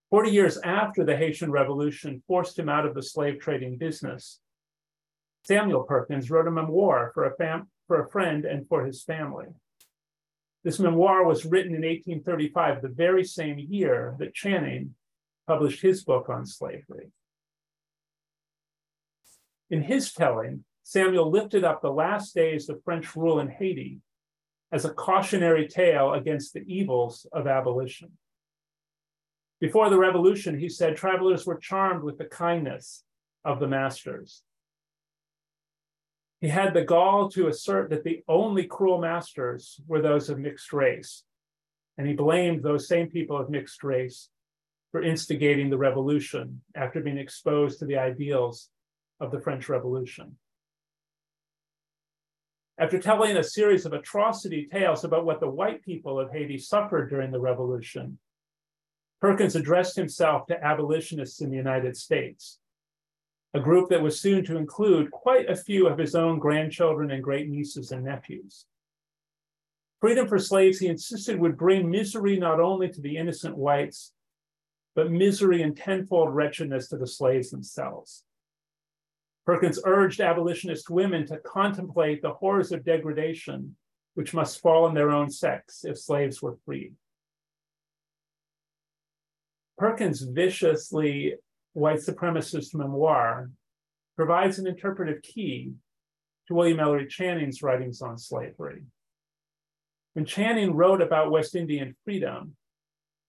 [0.10, 4.40] 40 years after the Haitian Revolution forced him out of the slave trading business,
[5.48, 9.46] Samuel Perkins wrote a memoir for a, fam- for a friend and for his family.
[10.66, 14.96] This memoir was written in 1835, the very same year that Channing
[15.48, 17.12] published his book on slavery.
[19.70, 24.02] In his telling, Samuel lifted up the last days of French rule in Haiti
[24.74, 28.12] as a cautionary tale against the evils of abolition.
[29.62, 33.06] Before the revolution, he said, travelers were charmed with the kindness
[33.46, 34.44] of the masters.
[36.40, 40.72] He had the gall to assert that the only cruel masters were those of mixed
[40.72, 41.24] race,
[41.98, 44.30] and he blamed those same people of mixed race
[44.92, 48.70] for instigating the revolution after being exposed to the ideals
[49.20, 50.38] of the French Revolution.
[52.78, 57.10] After telling a series of atrocity tales about what the white people of Haiti suffered
[57.10, 58.20] during the revolution,
[59.20, 62.60] Perkins addressed himself to abolitionists in the United States,
[63.58, 67.24] a group that was soon to include quite a few of his own grandchildren and
[67.24, 68.66] great nieces and nephews.
[70.00, 74.14] Freedom for slaves, he insisted, would bring misery not only to the innocent whites,
[74.96, 78.24] but misery and tenfold wretchedness to the slaves themselves.
[79.46, 83.76] Perkins urged abolitionist women to contemplate the horrors of degradation
[84.14, 86.94] which must fall on their own sex if slaves were freed.
[89.78, 91.36] Perkins' viciously
[91.78, 93.52] white supremacist memoir
[94.16, 95.74] provides an interpretive key
[96.48, 98.82] to William Ellery Channing's writings on slavery.
[100.14, 102.56] When Channing wrote about West Indian freedom,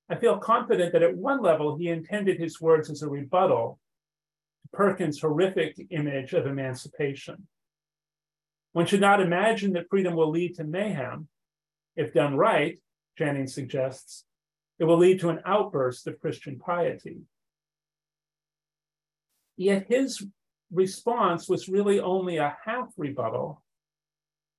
[0.09, 3.78] I feel confident that at one level he intended his words as a rebuttal
[4.62, 7.46] to Perkins' horrific image of emancipation.
[8.72, 11.28] One should not imagine that freedom will lead to mayhem.
[11.96, 12.78] If done right,
[13.18, 14.24] Channing suggests,
[14.78, 17.18] it will lead to an outburst of Christian piety.
[19.59, 20.24] Yet his
[20.72, 23.61] response was really only a half rebuttal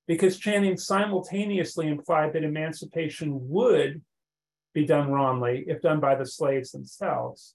[0.06, 4.02] because Channing simultaneously implied that emancipation would
[4.74, 7.54] be done wrongly if done by the slaves themselves,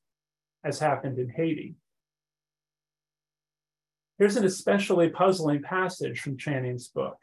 [0.64, 1.76] as happened in Haiti.
[4.18, 7.18] Here's an especially puzzling passage from Channing's book.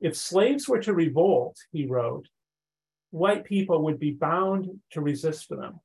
[0.00, 2.28] If slaves were to revolt, he wrote,
[3.10, 5.80] white people would be bound to resist them.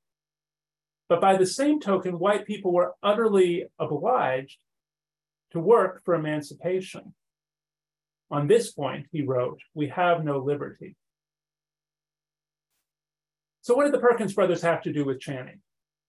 [1.10, 4.58] But by the same token, white people were utterly obliged
[5.52, 7.14] to work for emancipation.
[8.32, 10.96] On this point, he wrote, we have no liberty.
[13.62, 15.60] So, what did the Perkins brothers have to do with Channing?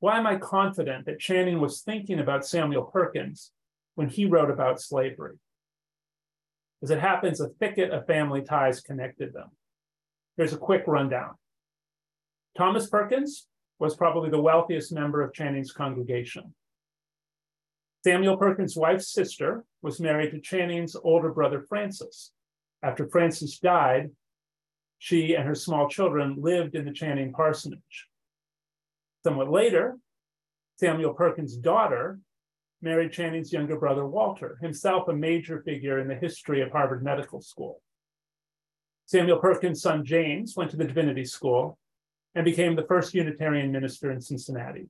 [0.00, 3.52] Why am I confident that Channing was thinking about Samuel Perkins
[3.94, 5.36] when he wrote about slavery?
[6.82, 9.50] As it happens, a thicket of family ties connected them.
[10.36, 11.34] Here's a quick rundown.
[12.56, 13.46] Thomas Perkins
[13.78, 16.54] was probably the wealthiest member of Channing's congregation.
[18.04, 22.32] Samuel Perkins' wife's sister was married to Channing's older brother, Francis.
[22.82, 24.10] After Francis died,
[24.98, 28.08] she and her small children lived in the Channing parsonage.
[29.22, 29.96] Somewhat later,
[30.76, 32.18] Samuel Perkins' daughter
[32.82, 37.40] married Channing's younger brother, Walter, himself a major figure in the history of Harvard Medical
[37.40, 37.80] School.
[39.06, 41.78] Samuel Perkins' son, James, went to the Divinity School
[42.34, 44.88] and became the first Unitarian minister in Cincinnati.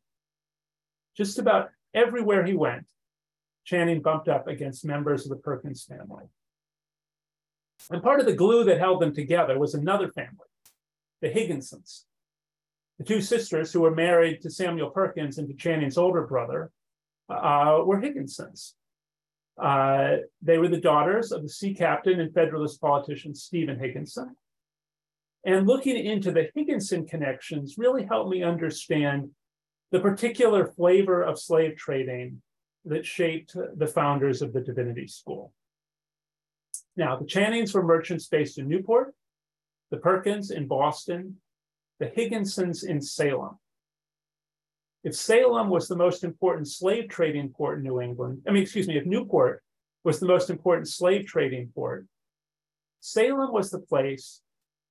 [1.16, 2.84] Just about everywhere he went,
[3.64, 6.24] Channing bumped up against members of the Perkins family.
[7.90, 10.48] And part of the glue that held them together was another family,
[11.20, 12.04] the Higginsons.
[12.98, 16.70] The two sisters who were married to Samuel Perkins and to Channing's older brother
[17.28, 18.72] uh, were Higginsons.
[19.60, 24.36] Uh, they were the daughters of the sea captain and Federalist politician Stephen Higginson.
[25.44, 29.30] And looking into the Higginson connections really helped me understand
[29.90, 32.40] the particular flavor of slave trading
[32.86, 35.52] that shaped the founders of the Divinity School.
[36.96, 39.14] Now, the Channings were merchants based in Newport,
[39.90, 41.36] the Perkins in Boston,
[41.98, 43.58] the Higginsons in Salem.
[45.02, 48.88] If Salem was the most important slave trading port in New England, I mean, excuse
[48.88, 49.62] me, if Newport
[50.02, 52.06] was the most important slave trading port,
[53.00, 54.40] Salem was the place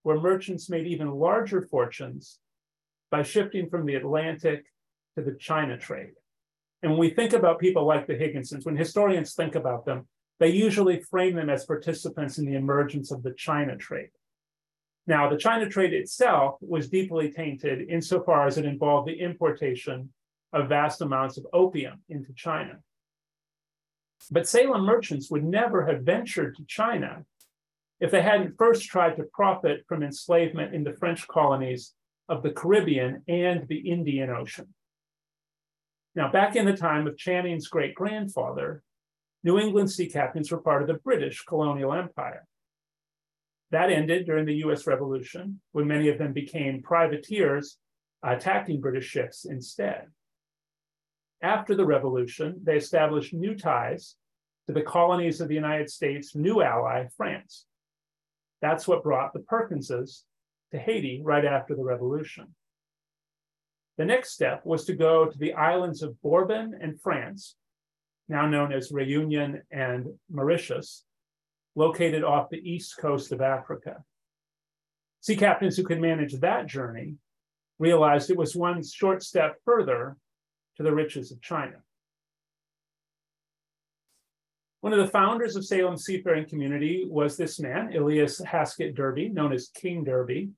[0.04, 2.39] where merchants made even larger fortunes
[3.10, 4.66] by shifting from the Atlantic
[5.18, 6.14] to the China trade.
[6.82, 10.08] And when we think about people like the Higginsons, when historians think about them,
[10.39, 14.10] they usually frame them as participants in the emergence of the China trade.
[15.08, 20.10] Now, the China trade itself was deeply tainted insofar as it involved the importation
[20.51, 22.80] of vast amounts of opium into China.
[24.32, 27.26] But Salem merchants would never have ventured to China
[28.04, 31.93] if they hadn't first tried to profit from enslavement in the French colonies
[32.28, 34.74] of the Caribbean and the Indian Ocean.
[36.14, 38.84] Now, back in the time of Channing's great grandfather,
[39.45, 42.45] New England sea captains were part of the British colonial empire.
[43.72, 47.78] That ended during the US Revolution, when many of them became privateers
[48.22, 50.08] attacking British ships instead.
[51.41, 54.18] After the revolution, they established new ties
[54.68, 57.66] to the colonies of the United States' new ally, France.
[58.64, 60.24] That's what brought the Perkinses
[60.72, 62.55] to Haiti right after the revolution.
[63.97, 67.57] The next step was to go to the islands of Bourbon and France,
[68.30, 71.03] now known as Reunion and Mauritius,
[71.76, 74.01] located off the east coast of Africa.
[75.20, 77.16] Sea captains who could manage that journey
[77.80, 80.16] realized it was one short step further
[80.78, 81.84] to the riches of China.
[84.84, 89.54] One of the founders of Salem seafaring community was this man, Elias Haskett Derby, known
[89.54, 90.50] as King Derby,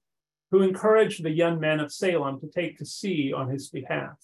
[0.50, 4.18] who encouraged the young men of Salem to take to sea on his behalf.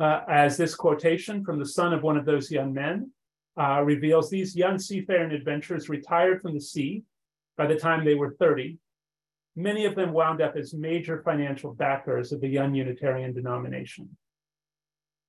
[0.00, 3.10] Uh, as this quotation from the son of one of those young men
[3.60, 7.02] uh, reveals, these young seafaring adventurers retired from the sea
[7.58, 8.78] by the time they were 30.
[9.54, 14.16] Many of them wound up as major financial backers of the young Unitarian denomination.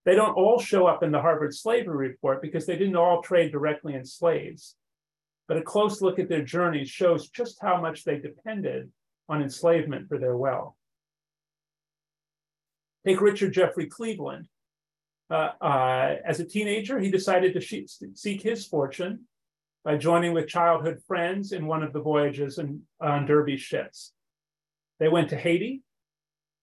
[0.06, 3.52] They don't all show up in the Harvard Slavery Report because they didn't all trade
[3.52, 4.76] directly in slaves.
[5.48, 8.92] But a close look at their journeys shows just how much they depended
[9.28, 10.76] on enslavement for their wealth.
[13.06, 14.48] Take Richard Jeffry Cleveland.
[15.30, 19.22] Uh, uh, as a teenager, he decided to seek his fortune
[19.84, 24.14] by joining with childhood friends in one of the voyages on Derby's ships.
[25.00, 25.82] They went to Haiti,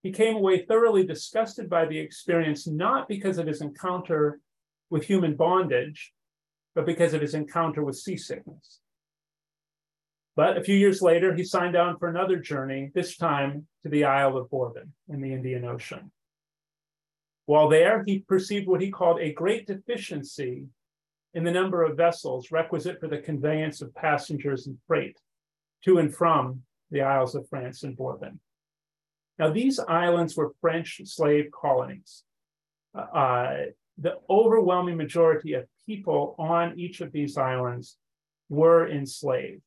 [0.03, 4.39] he came away thoroughly disgusted by the experience, not because of his encounter
[4.89, 6.13] with human bondage,
[6.75, 8.81] but because of his encounter with seasickness.
[10.35, 14.03] But a few years later, he signed on for another journey, this time to the
[14.03, 16.11] Isle of Bourbon in the Indian Ocean.
[17.45, 20.65] While there, he perceived what he called a great deficiency
[21.33, 25.17] in the number of vessels requisite for the conveyance of passengers and freight
[25.85, 28.39] to and from the Isles of France and Bourbon.
[29.39, 32.23] Now, these islands were French slave colonies.
[32.93, 33.55] Uh,
[33.97, 37.97] the overwhelming majority of people on each of these islands
[38.49, 39.61] were enslaved.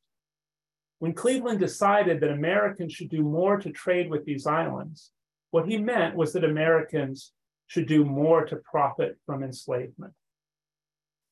[0.99, 5.11] When Cleveland decided that Americans should do more to trade with these islands,
[5.51, 7.33] what he meant was that Americans
[7.67, 10.15] should do more to profit from enslavement.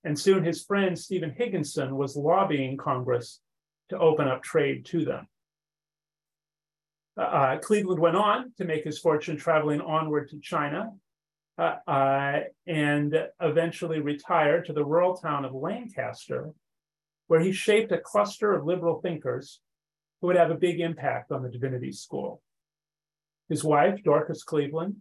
[0.02, 3.40] And soon his friend Stephen Higginson was lobbying Congress
[3.88, 5.28] to open up trade to them.
[7.16, 10.90] Uh, uh, Cleveland went on to make his fortune traveling onward to China
[11.58, 16.50] uh, uh, and eventually retired to the rural town of Lancaster,
[17.28, 19.60] where he shaped a cluster of liberal thinkers
[20.20, 22.42] who would have a big impact on the divinity school.
[23.48, 24.96] His wife, Dorcas Cleveland,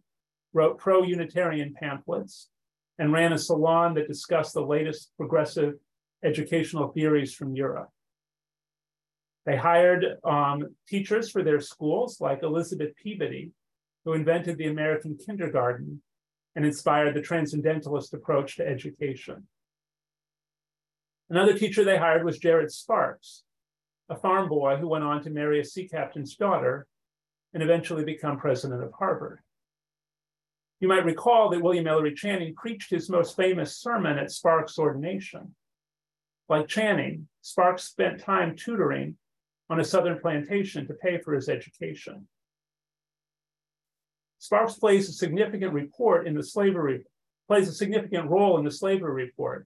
[0.53, 2.49] wrote pro Unitarian pamphlets
[2.99, 5.74] and ran a salon that discussed the latest progressive
[6.24, 7.89] educational theories from Europe.
[9.45, 13.51] They hired um, teachers for their schools, like Elizabeth Peabody,
[14.05, 16.01] who invented the American kindergarten
[16.55, 19.47] and inspired the transcendentalist approach to education.
[21.29, 23.43] Another teacher they hired was Jared Sparks,
[24.09, 26.85] a farm boy who went on to marry a sea captain's daughter
[27.53, 29.39] and eventually become president of Harvard.
[30.79, 35.55] You might recall that William Ellery Channing preached his most famous sermon at Sparks' ordination.
[36.49, 39.17] Like Channing, Sparks spent time tutoring
[39.70, 42.28] on a southern plantation to pay for his education.
[44.39, 47.05] Sparks plays a significant report in the slavery,
[47.47, 49.66] plays a significant role in the slavery report.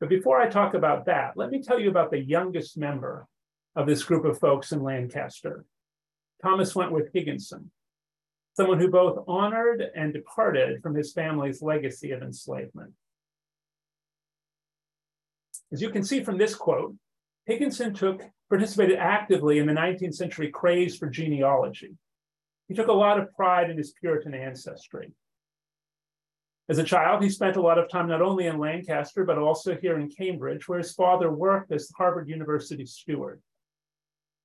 [0.00, 3.26] But before I talk about that, let me tell you about the youngest member
[3.74, 5.64] of this group of folks in Lancaster,
[6.42, 7.70] Thomas Wentworth Higginson,
[8.54, 12.92] someone who both honored and departed from his family's legacy of enslavement.
[15.72, 16.94] As you can see from this quote,
[17.46, 21.96] Higginson took participated actively in the 19th century craze for genealogy.
[22.68, 25.10] He took a lot of pride in his Puritan ancestry.
[26.68, 29.76] As a child, he spent a lot of time not only in Lancaster, but also
[29.76, 33.40] here in Cambridge, where his father worked as the Harvard University steward.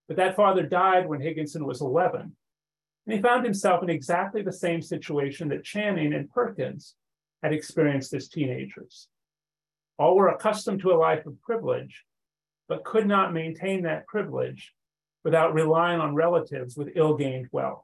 [0.07, 4.51] But that father died when Higginson was 11, and he found himself in exactly the
[4.51, 6.95] same situation that Channing and Perkins
[7.43, 9.07] had experienced as teenagers.
[9.99, 12.03] All were accustomed to a life of privilege,
[12.67, 14.73] but could not maintain that privilege
[15.23, 17.83] without relying on relatives with ill gained wealth.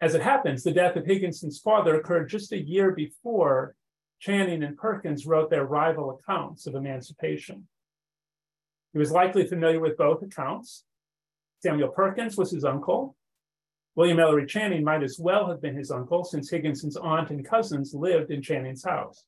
[0.00, 3.74] As it happens, the death of Higginson's father occurred just a year before
[4.18, 7.66] Channing and Perkins wrote their rival accounts of emancipation.
[8.92, 10.84] He was likely familiar with both accounts.
[11.62, 13.16] Samuel Perkins was his uncle.
[13.94, 17.92] William Ellery Channing might as well have been his uncle since Higginson's aunt and cousins
[17.94, 19.24] lived in Channing's house.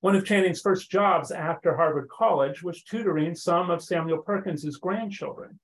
[0.00, 5.58] One of Channing's first jobs after Harvard College was tutoring some of Samuel Perkins's grandchildren.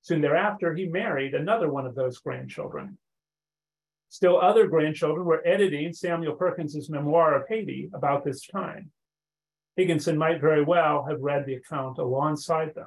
[0.00, 2.98] Soon thereafter, he married another one of those grandchildren.
[4.10, 8.92] Still other grandchildren were editing Samuel Perkins's memoir of Haiti about this time.
[9.76, 12.86] Higginson might very well have read the account alongside them.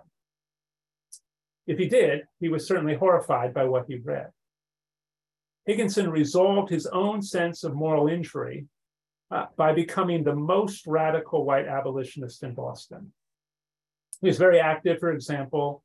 [1.67, 4.31] If he did, he was certainly horrified by what he read.
[5.65, 8.67] Higginson resolved his own sense of moral injury
[9.31, 13.13] uh, by becoming the most radical white abolitionist in Boston.
[14.19, 15.83] He was very active, for example,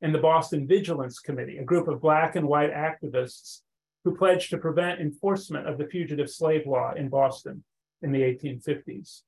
[0.00, 3.60] in the Boston Vigilance Committee, a group of Black and white activists
[4.04, 7.64] who pledged to prevent enforcement of the fugitive slave law in Boston
[8.02, 9.22] in the 1850s.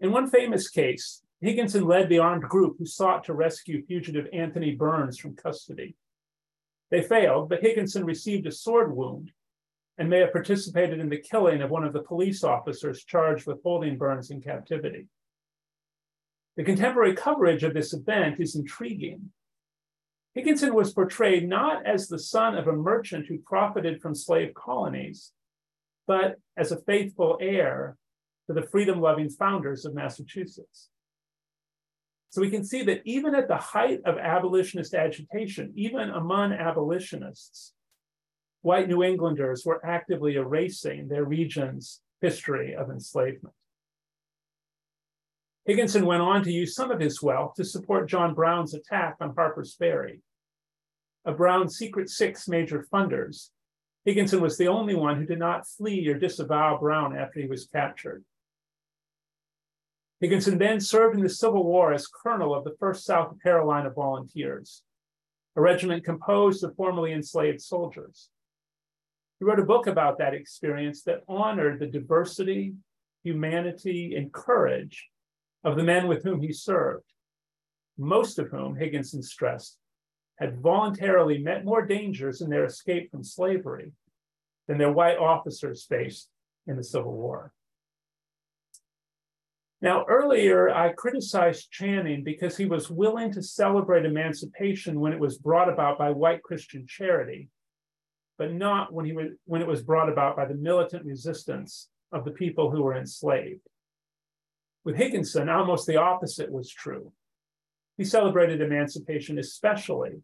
[0.00, 4.74] In one famous case, Higginson led the armed group who sought to rescue fugitive Anthony
[4.74, 5.94] Burns from custody.
[6.90, 9.32] They failed, but Higginson received a sword wound
[9.98, 13.62] and may have participated in the killing of one of the police officers charged with
[13.62, 15.06] holding Burns in captivity.
[16.56, 19.30] The contemporary coverage of this event is intriguing.
[20.34, 25.32] Higginson was portrayed not as the son of a merchant who profited from slave colonies,
[26.06, 27.96] but as a faithful heir
[28.46, 30.90] to the freedom loving founders of Massachusetts.
[32.30, 37.72] So we can see that even at the height of abolitionist agitation, even among abolitionists,
[38.66, 43.54] white New Englanders were actively erasing their region's history of enslavement.
[45.66, 49.36] Higginson went on to use some of his wealth to support John Brown's attack on
[49.36, 50.20] Harper's Ferry.
[51.24, 53.50] Of Brown's secret six major funders,
[54.04, 57.68] Higginson was the only one who did not flee or disavow Brown after he was
[57.68, 58.24] captured.
[60.18, 64.82] Higginson then served in the Civil War as colonel of the 1st South Carolina Volunteers,
[65.54, 68.28] a regiment composed of formerly enslaved soldiers.
[69.38, 72.74] He wrote a book about that experience that honored the diversity,
[73.22, 75.08] humanity, and courage
[75.62, 77.04] of the men with whom he served,
[77.98, 79.78] most of whom, Higginson stressed,
[80.38, 83.92] had voluntarily met more dangers in their escape from slavery
[84.68, 86.28] than their white officers faced
[86.66, 87.52] in the Civil War.
[89.82, 95.38] Now, earlier I criticized Channing because he was willing to celebrate emancipation when it was
[95.38, 97.50] brought about by white Christian charity,
[98.38, 102.24] but not when, he was, when it was brought about by the militant resistance of
[102.24, 103.60] the people who were enslaved.
[104.84, 107.12] With Higginson, almost the opposite was true.
[107.96, 110.22] He celebrated emancipation, especially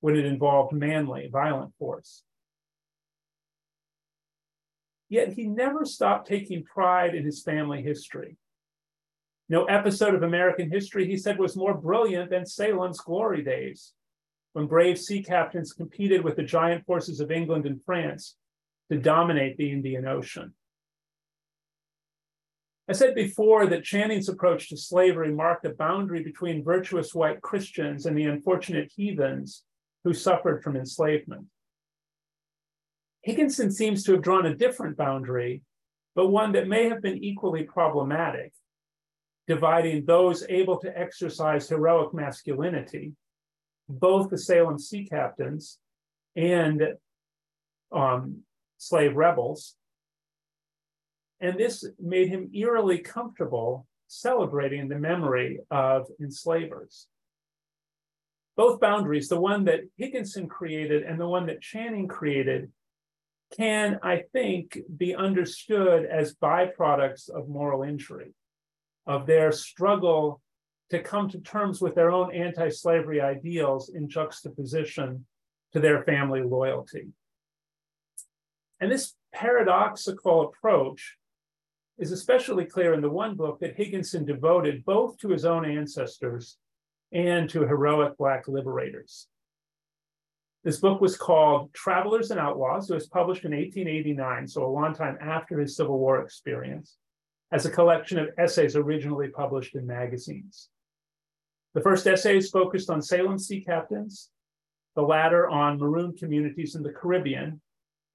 [0.00, 2.24] when it involved manly, violent force.
[5.08, 8.36] Yet he never stopped taking pride in his family history.
[9.48, 13.92] No episode of American history, he said, was more brilliant than Salem's glory days,
[14.52, 18.36] when brave sea captains competed with the giant forces of England and France
[18.90, 20.54] to dominate the Indian Ocean.
[22.88, 28.06] I said before that Channing's approach to slavery marked a boundary between virtuous white Christians
[28.06, 29.62] and the unfortunate heathens
[30.02, 31.46] who suffered from enslavement.
[33.22, 35.62] Higginson seems to have drawn a different boundary,
[36.16, 38.52] but one that may have been equally problematic,
[39.46, 43.12] dividing those able to exercise heroic masculinity,
[43.98, 45.78] both the Salem sea captains
[46.36, 46.82] and
[47.92, 48.42] um,
[48.78, 49.74] slave rebels.
[51.40, 57.06] And this made him eerily comfortable celebrating the memory of enslavers.
[58.56, 62.70] Both boundaries, the one that Higginson created and the one that Channing created,
[63.56, 68.34] can, I think, be understood as byproducts of moral injury,
[69.06, 70.40] of their struggle
[70.90, 75.24] to come to terms with their own anti slavery ideals in juxtaposition
[75.72, 77.08] to their family loyalty.
[78.80, 81.16] And this paradoxical approach
[81.98, 86.56] is especially clear in the one book that Higginson devoted both to his own ancestors
[87.12, 89.28] and to heroic Black liberators.
[90.64, 92.90] This book was called Travelers and Outlaws.
[92.90, 96.96] It was published in 1889, so a long time after his Civil War experience,
[97.52, 100.68] as a collection of essays originally published in magazines.
[101.74, 104.30] The first essays focused on Salem sea captains,
[104.96, 107.60] the latter on maroon communities in the Caribbean,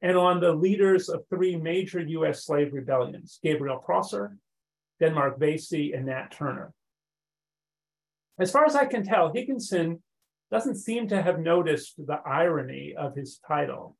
[0.02, 4.38] and on the leaders of three major US slave rebellions Gabriel Prosser,
[5.00, 6.74] Denmark Vesey, and Nat Turner.
[8.38, 10.04] As far as I can tell, Higginson
[10.52, 13.96] doesn't seem to have noticed the irony of his title.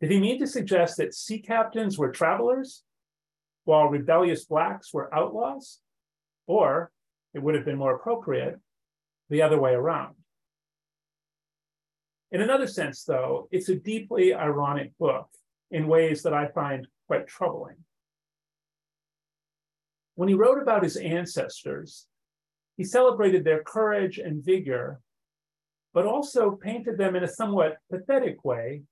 [0.00, 2.82] Did he mean to suggest that sea captains were travelers
[3.64, 5.80] while rebellious blacks were outlaws?
[6.46, 6.90] Or
[7.34, 8.58] it would have been more appropriate
[9.28, 10.14] the other way around.
[12.32, 15.28] In another sense, though, it's a deeply ironic book
[15.70, 17.76] in ways that I find quite troubling.
[20.14, 22.06] When he wrote about his ancestors,
[22.76, 25.00] he celebrated their courage and vigor
[25.92, 28.82] but also painted them in a somewhat pathetic way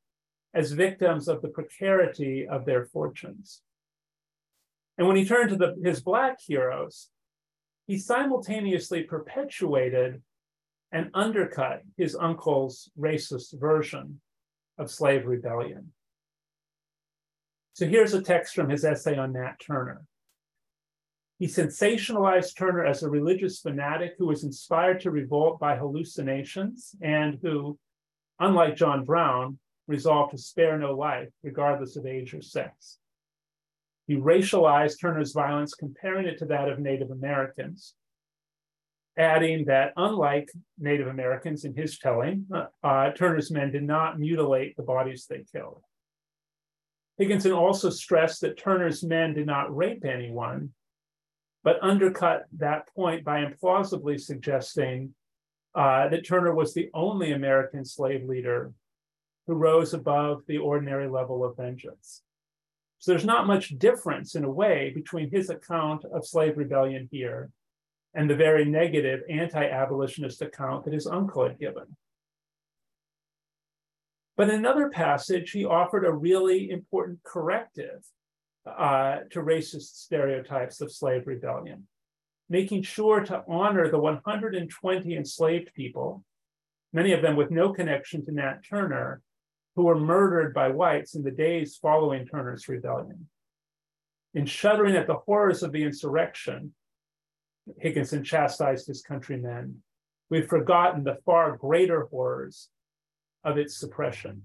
[0.54, 3.62] as victims of the precarity of their fortunes.
[4.96, 7.08] And when he turned to the, his Black heroes,
[7.88, 10.22] he simultaneously perpetuated
[10.92, 14.20] and undercut his uncle's racist version
[14.76, 15.90] of slave rebellion.
[17.72, 20.02] So here's a text from his essay on Nat Turner.
[21.38, 27.38] He sensationalized Turner as a religious fanatic who was inspired to revolt by hallucinations and
[27.40, 27.78] who,
[28.38, 32.98] unlike John Brown, resolved to spare no life, regardless of age or sex.
[34.08, 37.94] He racialized Turner's violence, comparing it to that of Native Americans,
[39.18, 40.48] adding that unlike
[40.78, 45.44] Native Americans in his telling, uh, uh Turner's men did not mutilate the bodies they
[45.52, 45.82] killed.
[47.18, 50.70] Higginson also stressed that Turner's men did not rape anyone,
[51.62, 55.14] but undercut that point by implausibly suggesting
[55.74, 58.72] uh, that Turner was the only American slave leader
[59.46, 62.22] who rose above the ordinary level of vengeance.
[62.98, 67.50] So there's not much difference in a way between his account of slave rebellion here
[68.14, 71.96] and the very negative anti-abolitionist account that his uncle had given.
[74.36, 78.04] But in another passage, he offered a really important corrective
[78.66, 81.86] uh, to racist stereotypes of slave rebellion,
[82.48, 86.24] making sure to honor the 120 enslaved people,
[86.92, 89.22] many of them with no connection to Nat Turner,
[89.78, 93.28] who were murdered by whites in the days following Turner's rebellion.
[94.34, 96.74] In shuddering at the horrors of the insurrection,
[97.78, 99.84] Higginson chastised his countrymen.
[100.30, 102.70] We've forgotten the far greater horrors
[103.44, 104.42] of its suppression.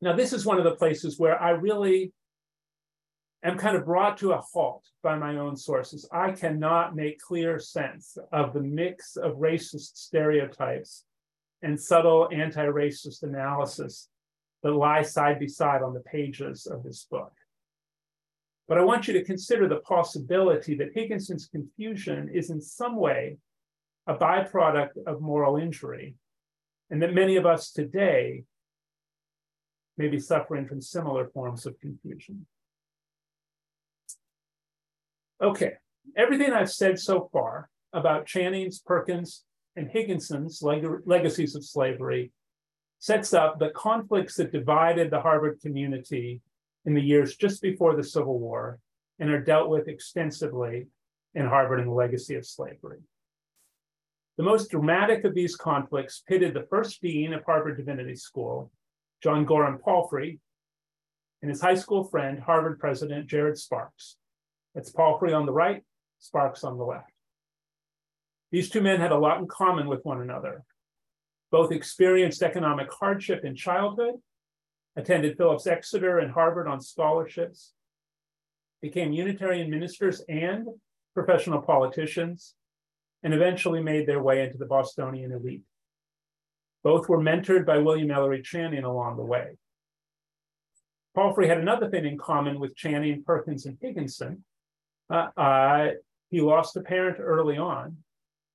[0.00, 2.14] Now, this is one of the places where I really
[3.44, 6.08] am kind of brought to a halt by my own sources.
[6.10, 11.04] I cannot make clear sense of the mix of racist stereotypes
[11.62, 14.08] and subtle anti racist analysis
[14.62, 17.32] that lie side by side on the pages of this book.
[18.68, 23.38] But I want you to consider the possibility that Higginson's confusion is in some way
[24.06, 26.14] a byproduct of moral injury,
[26.88, 28.44] and that many of us today
[29.96, 32.46] may be suffering from similar forms of confusion.
[35.42, 35.72] Okay,
[36.16, 39.44] everything I've said so far about Channing's, Perkins,
[39.76, 42.32] and Higginson's leg- legacies of slavery
[42.98, 46.40] sets up the conflicts that divided the Harvard community
[46.84, 48.78] in the years just before the Civil War
[49.18, 50.86] and are dealt with extensively
[51.34, 52.98] in Harvard and the legacy of slavery.
[54.36, 58.70] The most dramatic of these conflicts pitted the first dean of Harvard Divinity School,
[59.22, 60.38] John Gorham Palfrey,
[61.42, 64.16] and his high school friend, Harvard President Jared Sparks.
[64.74, 65.82] That's Palfrey on the right,
[66.18, 67.12] Sparks on the left.
[68.50, 70.64] These two men had a lot in common with one another.
[71.50, 74.14] Both experienced economic hardship in childhood,
[74.96, 77.72] attended Phillips Exeter and Harvard on scholarships,
[78.82, 80.66] became Unitarian ministers and
[81.14, 82.54] professional politicians,
[83.22, 85.62] and eventually made their way into the Bostonian elite.
[86.82, 89.58] Both were mentored by William Ellery Channing along the way.
[91.14, 94.44] Palfrey had another thing in common with Channing, Perkins, and Higginson.
[95.10, 95.88] Uh, uh,
[96.30, 97.98] he lost a parent early on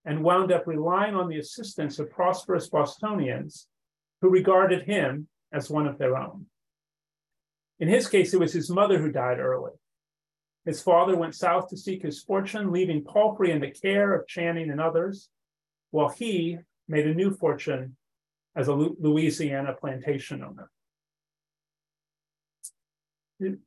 [0.05, 3.67] and wound up relying on the assistance of prosperous Bostonians
[4.21, 6.45] who regarded him as one of their own.
[7.79, 9.71] In his case, it was his mother who died early.
[10.63, 14.71] His father went south to seek his fortune, leaving Palfrey in the care of Channing
[14.71, 15.29] and others,
[15.91, 17.97] while he made a new fortune
[18.55, 20.71] as a Louisiana plantation owner.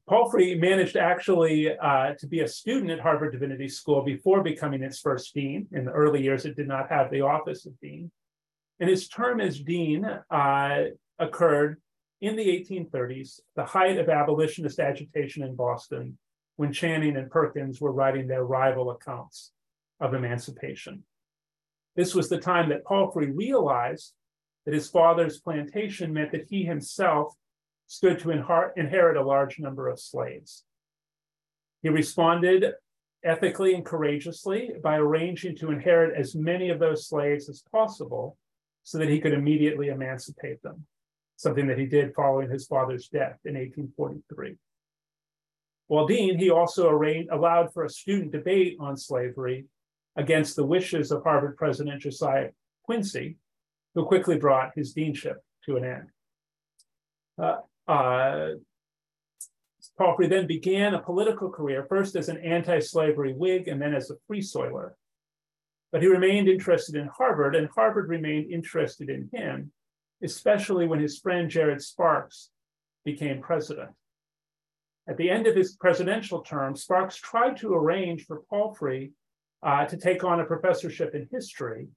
[0.09, 4.99] Palfrey managed actually uh, to be a student at Harvard Divinity School before becoming its
[4.99, 5.67] first dean.
[5.73, 8.11] In the early years, it did not have the office of dean.
[8.81, 10.85] And his term as dean uh,
[11.19, 11.83] occurred
[12.21, 16.17] in the 1830s, the height of abolitionist agitation in Boston,
[16.57, 19.53] when Channing and Perkins were writing their rival accounts
[20.01, 21.05] of emancipation.
[21.95, 24.15] This was the time that Palfrey realized
[24.65, 27.35] that his father's plantation meant that he himself
[27.89, 30.65] stood to inherit a large number of slaves.
[31.83, 32.75] He responded
[33.25, 38.37] ethically and courageously by arranging to inherit as many of those slaves as possible
[38.85, 40.87] so that he could immediately emancipate them,
[41.37, 44.57] something that he did following his father's death in 1843.
[45.87, 49.65] While dean, he also arranged, allowed for a student debate on slavery
[50.15, 52.51] against the wishes of Harvard President Josiah
[52.83, 53.39] Quincy,
[53.95, 56.09] who quickly brought his deanship to an end.
[57.43, 57.57] Uh,
[57.89, 58.49] uh,
[59.99, 64.11] Palfrey then began a political career, first as an anti slavery Whig and then as
[64.11, 64.95] a free soiler.
[65.91, 69.73] But he remained interested in Harvard, and Harvard remained interested in him,
[70.23, 72.51] especially when his friend Jared Sparks
[73.05, 73.91] became president.
[75.09, 79.13] At the end of his presidential term, Sparks tried to arrange for Palfrey
[79.63, 81.89] uh, to take on a professorship in history,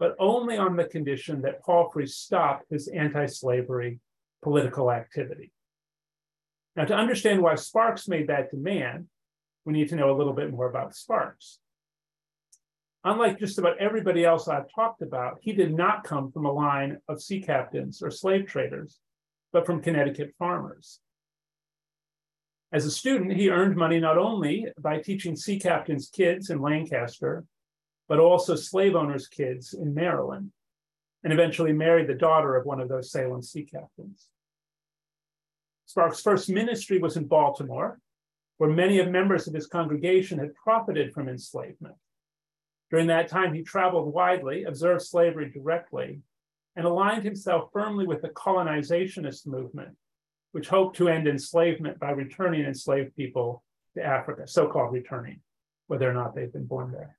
[0.00, 4.00] but only on the condition that Palfrey stop his anti slavery
[4.42, 5.52] political activity.
[6.76, 9.06] Now, to understand why Sparks made that demand,
[9.64, 11.58] we need to know a little bit more about Sparks.
[13.04, 16.98] Unlike just about everybody else I've talked about, he did not come from a line
[17.08, 18.98] of sea captains or slave traders,
[19.52, 21.00] but from Connecticut farmers.
[22.72, 27.44] As a student, he earned money not only by teaching sea captains' kids in Lancaster,
[28.06, 30.52] but also slave owners' kids in Maryland
[31.22, 34.28] and eventually married the daughter of one of those Salem sea captains.
[35.86, 37.98] Sparks' first ministry was in Baltimore,
[38.58, 41.96] where many of members of his congregation had profited from enslavement.
[42.90, 46.20] During that time, he traveled widely, observed slavery directly,
[46.76, 49.96] and aligned himself firmly with the colonizationist movement,
[50.52, 53.62] which hoped to end enslavement by returning enslaved people
[53.94, 55.40] to Africa, so called returning,
[55.86, 57.16] whether or not they've been born there.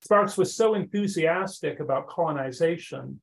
[0.00, 3.20] Sparks was so enthusiastic about colonization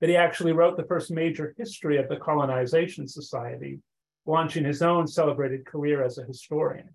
[0.00, 3.80] that he actually wrote the first major history of the Colonization Society,
[4.26, 6.88] launching his own celebrated career as a historian.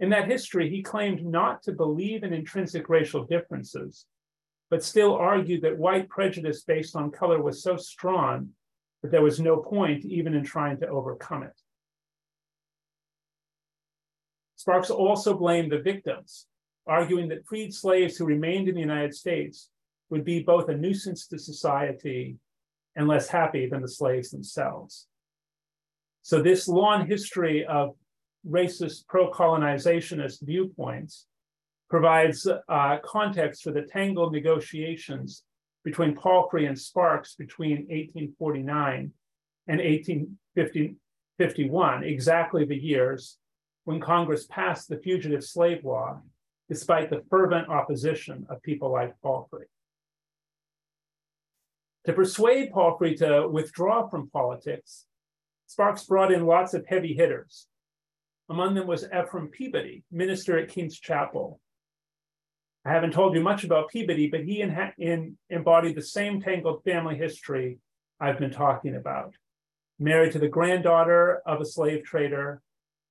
[0.00, 4.06] In that history, he claimed not to believe in intrinsic racial differences,
[4.70, 8.50] but still argued that white prejudice based on color was so strong
[9.02, 11.60] that there was no point even in trying to overcome it.
[14.56, 16.46] Sparks also blamed the victims
[16.86, 19.70] arguing that freed slaves who remained in the United States
[20.08, 22.36] would be both a nuisance to society
[22.96, 25.06] and less happy than the slaves themselves.
[26.22, 27.94] So, this long history of
[28.48, 31.26] racist pro colonizationist viewpoints
[31.88, 35.44] provides uh, context for the tangled negotiations
[35.84, 39.12] between Palfrey and Sparks between 1849
[39.66, 43.38] and 1851, exactly the years
[43.84, 46.20] when Congress passed the fugitive slave law,
[46.70, 49.66] despite the fervent opposition of people like Palfrey.
[52.06, 55.04] To persuade Palfrey to withdraw from politics,
[55.66, 57.66] Sparks brought in lots of heavy hitters.
[58.48, 61.60] Among them was Ephraim Peabody, minister at King's Chapel.
[62.84, 66.84] I haven't told you much about Peabody, but he in, in, embodied the same tangled
[66.84, 67.78] family history
[68.20, 69.34] I've been talking about.
[69.98, 72.62] Married to the granddaughter of a slave trader,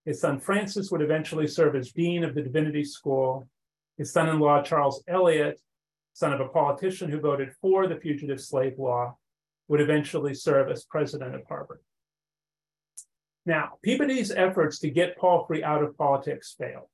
[0.09, 3.47] his son Francis would eventually serve as dean of the Divinity School.
[3.95, 5.61] His son in law, Charles Eliot,
[6.13, 9.15] son of a politician who voted for the fugitive slave law,
[9.67, 11.81] would eventually serve as president of Harvard.
[13.45, 16.89] Now, Peabody's efforts to get Palfrey out of politics failed.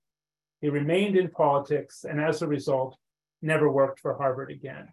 [0.60, 2.98] He remained in politics and as a result,
[3.42, 4.90] never worked for Harvard again.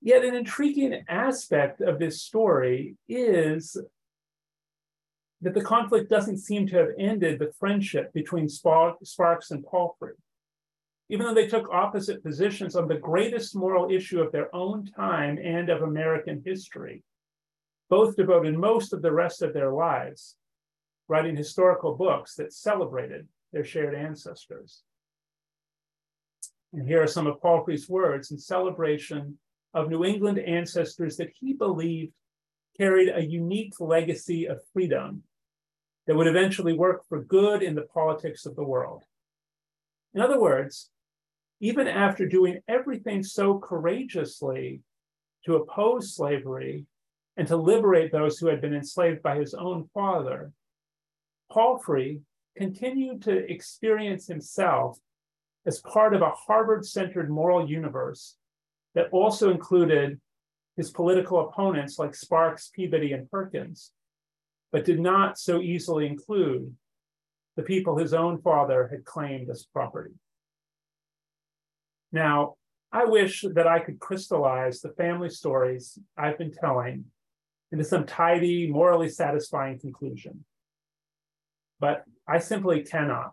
[0.00, 3.76] Yet, an intriguing aspect of this story is
[5.40, 10.14] that the conflict doesn't seem to have ended the friendship between Sparks and Palfrey.
[11.10, 15.38] Even though they took opposite positions on the greatest moral issue of their own time
[15.42, 17.02] and of American history,
[17.88, 20.36] both devoted most of the rest of their lives
[21.08, 24.82] writing historical books that celebrated their shared ancestors.
[26.74, 29.38] And here are some of Palfrey's words in celebration
[29.72, 32.12] of New England ancestors that he believed
[32.76, 35.22] carried a unique legacy of freedom
[36.08, 39.04] that would eventually work for good in the politics of the world.
[40.14, 40.90] In other words,
[41.60, 44.80] even after doing everything so courageously
[45.44, 46.86] to oppose slavery
[47.36, 50.50] and to liberate those who had been enslaved by his own father,
[51.52, 52.22] Palfrey
[52.56, 54.98] continued to experience himself
[55.66, 58.36] as part of a Harvard centered moral universe
[58.94, 60.18] that also included
[60.74, 63.92] his political opponents like Sparks, Peabody, and Perkins,
[64.72, 66.74] but did not so easily include
[67.56, 70.14] the people his own father had claimed as property.
[72.12, 72.54] Now,
[72.92, 77.06] I wish that I could crystallize the family stories I've been telling
[77.70, 80.44] into some tidy, morally satisfying conclusion.
[81.80, 83.32] But I simply cannot.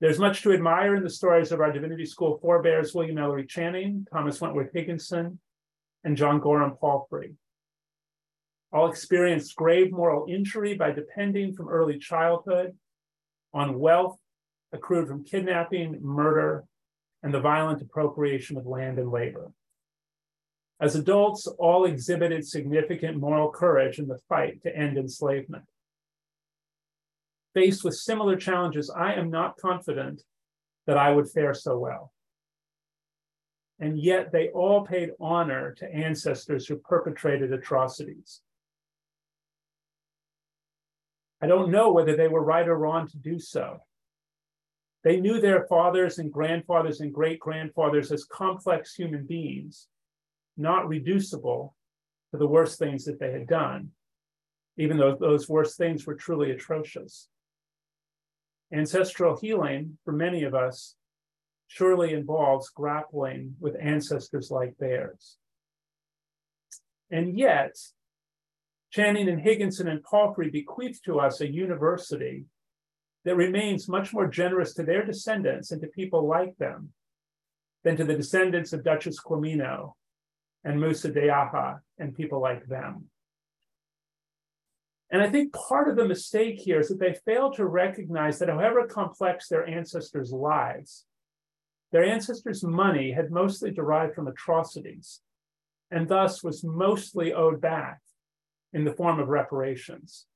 [0.00, 4.06] There's much to admire in the stories of our Divinity School forebears, William Ellery Channing,
[4.12, 5.40] Thomas Wentworth Higginson,
[6.04, 7.34] and John Gorham Palfrey
[8.76, 12.76] all experienced grave moral injury by depending from early childhood
[13.54, 14.18] on wealth
[14.72, 16.64] accrued from kidnapping, murder,
[17.22, 19.50] and the violent appropriation of land and labor.
[20.78, 25.64] As adults, all exhibited significant moral courage in the fight to end enslavement.
[27.54, 30.22] Faced with similar challenges, I am not confident
[30.86, 32.12] that I would fare so well.
[33.78, 38.42] And yet, they all paid honor to ancestors who perpetrated atrocities.
[41.46, 43.78] I don't know whether they were right or wrong to do so.
[45.04, 49.86] They knew their fathers and grandfathers and great grandfathers as complex human beings,
[50.56, 51.76] not reducible
[52.32, 53.92] to the worst things that they had done,
[54.76, 57.28] even though those worst things were truly atrocious.
[58.72, 60.96] Ancestral healing, for many of us,
[61.68, 65.36] surely involves grappling with ancestors like theirs.
[67.08, 67.76] And yet,
[68.90, 72.46] Channing and Higginson and Palfrey bequeathed to us a university
[73.24, 76.92] that remains much more generous to their descendants and to people like them
[77.82, 79.92] than to the descendants of Duchess Quamino
[80.64, 83.06] and Musa Deaha and people like them.
[85.10, 88.48] And I think part of the mistake here is that they fail to recognize that
[88.48, 91.04] however complex their ancestors' lives,
[91.92, 95.20] their ancestors' money had mostly derived from atrocities
[95.90, 98.00] and thus was mostly owed back
[98.76, 100.26] in the form of reparations.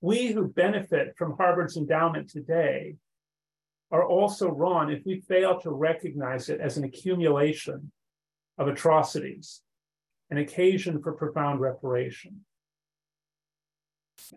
[0.00, 2.96] We who benefit from Harvard's endowment today
[3.92, 7.92] are also wrong if we fail to recognize it as an accumulation
[8.58, 9.62] of atrocities,
[10.28, 12.44] an occasion for profound reparation.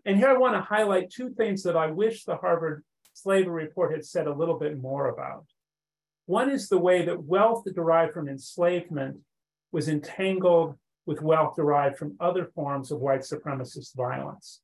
[0.05, 3.91] And here I want to highlight two things that I wish the Harvard Slavery Report
[3.91, 5.45] had said a little bit more about.
[6.27, 9.17] One is the way that wealth derived from enslavement
[9.71, 10.77] was entangled
[11.07, 14.59] with wealth derived from other forms of white supremacist violence,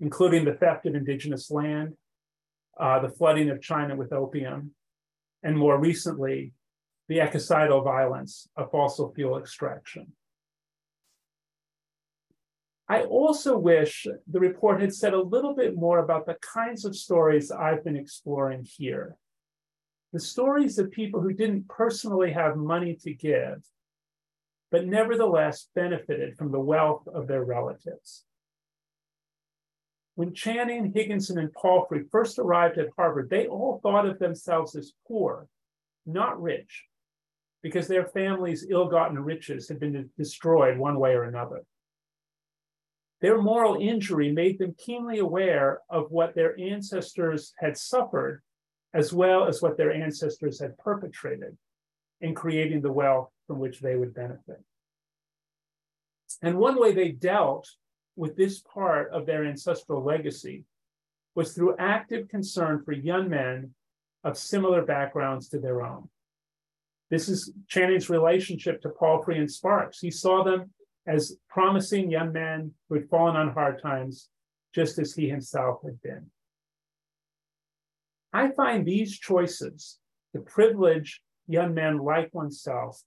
[0.00, 1.92] including the theft of indigenous land,
[2.80, 4.72] uh, the flooding of China with opium,
[5.42, 6.52] and more recently,
[7.08, 10.12] the ecocidal violence of fossil fuel extraction.
[12.88, 16.96] I also wish the report had said a little bit more about the kinds of
[16.96, 19.16] stories I've been exploring here.
[20.14, 23.62] The stories of people who didn't personally have money to give,
[24.70, 28.24] but nevertheless benefited from the wealth of their relatives.
[30.16, 34.92] when Channing, Higginson, and Palfrey first arrived at Harvard, they all thought of themselves as
[35.08, 35.48] poor,
[36.06, 36.84] not rich,
[37.62, 41.64] because their families' ill gotten riches had been destroyed one way or another.
[43.20, 48.42] Their moral injury made them keenly aware of what their ancestors had suffered,
[48.92, 51.56] as well as what their ancestors had perpetrated
[52.20, 54.62] in creating the wealth from which they would benefit.
[56.42, 57.68] And one way they dealt
[58.16, 60.64] with this part of their ancestral legacy
[61.34, 63.74] was through active concern for young men
[64.22, 66.08] of similar backgrounds to their own.
[67.10, 70.00] This is Channing's relationship to Palfrey and Sparks.
[70.00, 70.70] He saw them
[71.06, 74.28] as promising young men who had fallen on hard times,
[74.74, 76.26] just as he himself had been.
[78.32, 79.98] I find these choices
[80.32, 83.02] the privilege young men like oneself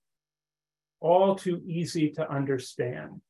[1.00, 3.22] all too easy to understand.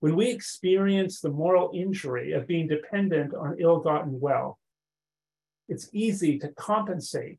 [0.00, 4.58] When we experience the moral injury of being dependent on ill gotten wealth,
[5.68, 7.38] it's easy to compensate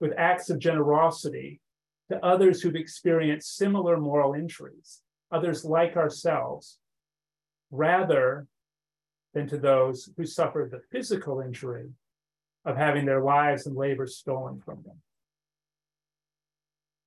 [0.00, 1.60] with acts of generosity
[2.10, 6.78] to others who've experienced similar moral injuries, others like ourselves,
[7.70, 8.46] rather
[9.32, 11.90] than to those who suffered the physical injury
[12.64, 14.96] of having their lives and labor stolen from them.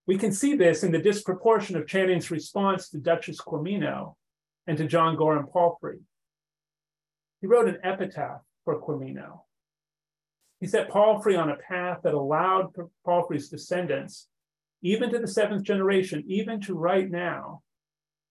[0.08, 4.16] We can see this in the disproportion of Channing's response to Duchess Quamino
[4.66, 6.00] and to John Gorham Palfrey.
[7.42, 9.42] He wrote an epitaph for Quamino.
[10.62, 12.74] He set Palfrey on a path that allowed
[13.06, 14.28] Palfrey's descendants,
[14.82, 17.62] even to the seventh generation, even to right now,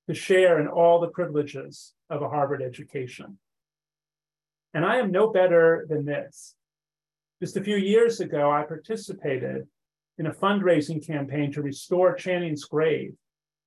[0.09, 3.39] to share in all the privileges of a Harvard education.
[4.73, 6.55] And I am no better than this.
[7.43, 9.69] Just a few years ago, I participated
[10.19, 13.15] in a fundraising campaign to restore Channing's grave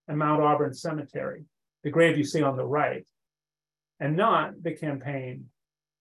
[0.08, 1.46] at Mount Auburn Cemetery
[1.84, 3.08] the grave you see on the right,
[4.00, 5.46] and not the campaign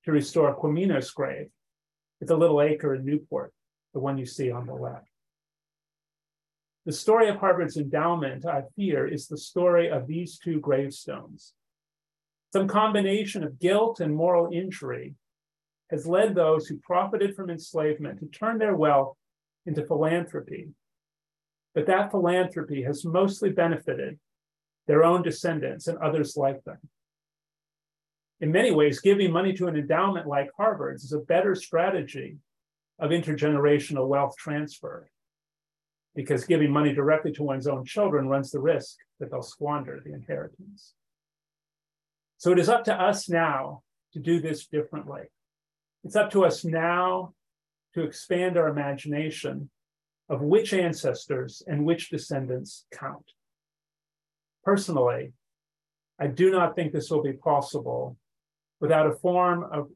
[0.05, 1.49] to restore Quamino's grave
[2.21, 3.53] at the little acre in Newport,
[3.95, 5.07] the one you see on the left.
[6.85, 11.53] The story of Harvard's endowment, I fear, is the story of these two gravestones.
[12.53, 15.15] Some combination of guilt and moral injury
[15.91, 19.17] has led those who profited from enslavement to turn their wealth
[19.67, 20.69] into philanthropy.
[21.75, 24.19] But that philanthropy has mostly benefited
[24.89, 26.79] their own descendants, and others like them.
[28.41, 32.39] In many ways, giving money to an endowment like Harvard's is a better strategy
[32.99, 35.11] of intergenerational wealth transfer
[36.15, 40.15] because giving money directly to one's own children runs the risk that they'll squander the
[40.15, 40.95] inheritance.
[42.39, 43.83] So it is up to us now
[44.15, 45.23] to do this differently.
[46.03, 47.35] It's up to us now
[47.99, 49.71] to expand our imagination
[50.29, 53.25] of which ancestors and which descendants count.
[54.63, 55.33] Personally,
[56.21, 58.17] I do not think this will be possible
[58.81, 59.89] without a form of,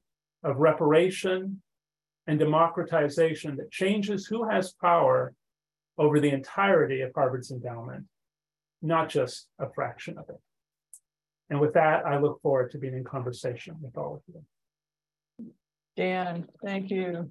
[0.43, 1.63] of reparation
[2.27, 5.35] and democratization that changes who has power
[5.99, 8.07] over the entirety of Harvard's endowment,
[8.81, 10.41] not just a fraction of it.
[11.51, 15.53] And with that, I look forward to being in conversation with all of you.
[15.97, 17.31] Dan, thank you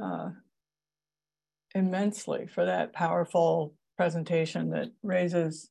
[0.00, 0.30] uh,
[1.74, 5.70] immensely for that powerful presentation that raises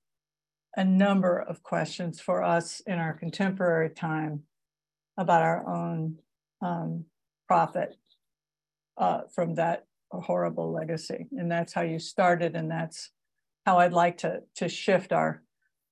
[0.75, 4.43] a number of questions for us in our contemporary time
[5.17, 6.17] about our own
[6.61, 7.05] um,
[7.47, 7.95] profit
[8.97, 11.27] uh, from that horrible legacy.
[11.37, 13.11] And that's how you started, and that's
[13.65, 15.43] how I'd like to, to shift our,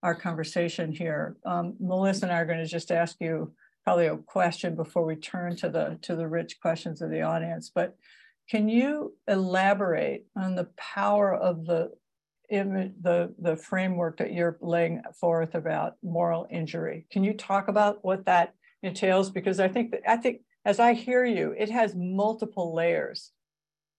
[0.04, 1.36] our conversation here.
[1.46, 3.54] Um, Melissa and I are going to just ask you
[3.90, 7.72] probably a question before we turn to the, to the rich questions of the audience,
[7.74, 7.96] but
[8.48, 11.90] can you elaborate on the power of the
[12.52, 17.06] the, the framework that you're laying forth about moral injury.
[17.12, 19.30] Can you talk about what that entails?
[19.30, 23.32] Because I think that I think as I hear you, it has multiple layers.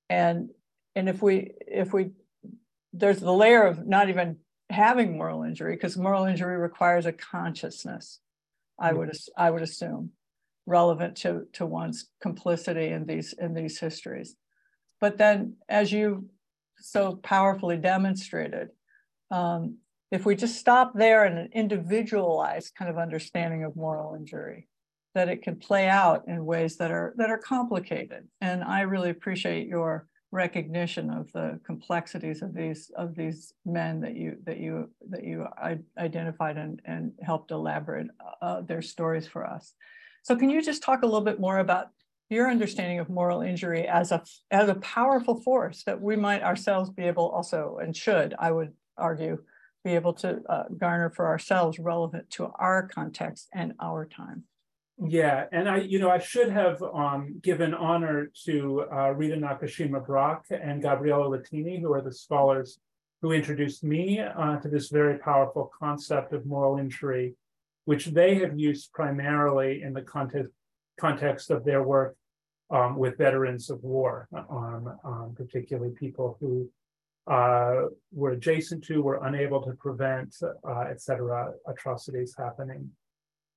[0.09, 0.51] And
[0.97, 2.11] and if we if we
[2.93, 4.39] there's the layer of not even
[4.69, 8.19] having moral injury, because moral injury requires a consciousness,
[8.81, 10.11] I would I would assume,
[10.67, 14.37] relevant to, to one's complicity in these in these histories.
[15.01, 16.31] But then as you
[16.81, 18.69] so powerfully demonstrated.
[19.31, 19.79] Um,
[20.11, 24.67] if we just stop there in an individualized kind of understanding of moral injury,
[25.15, 28.29] that it can play out in ways that are that are complicated.
[28.41, 34.15] And I really appreciate your recognition of the complexities of these of these men that
[34.15, 35.47] you that you that you
[35.99, 38.07] identified and, and helped elaborate
[38.41, 39.75] uh, their stories for us.
[40.23, 41.89] So can you just talk a little bit more about
[42.29, 46.91] your understanding of moral injury as a as a powerful force that we might ourselves
[46.91, 49.39] be able also and should I would argue
[49.83, 54.45] be able to uh, garner for ourselves relevant to our context and our time.
[55.03, 60.05] Yeah, and I, you know, I should have um, given honor to uh, Rita Nakashima
[60.05, 62.79] Brock and Gabriella Lettini, who are the scholars
[63.23, 67.35] who introduced me uh, to this very powerful concept of moral injury,
[67.87, 70.53] which they have used primarily in the context
[70.99, 72.15] context of their work
[72.71, 76.69] um, with veterans of war, um, um, particularly people who
[77.27, 82.91] uh, were adjacent to, were unable to prevent, uh, et cetera, atrocities happening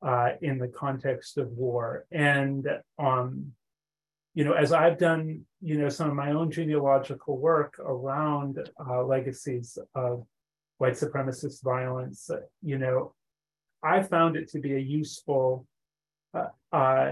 [0.03, 2.05] uh, in the context of war.
[2.11, 2.67] And,
[2.99, 3.53] um,
[4.33, 9.03] you know, as I've done, you know, some of my own genealogical work around uh,
[9.03, 10.25] legacies of
[10.77, 12.29] white supremacist violence,
[12.61, 13.13] you know,
[13.81, 15.67] I found it to be a useful
[16.33, 17.11] uh, uh,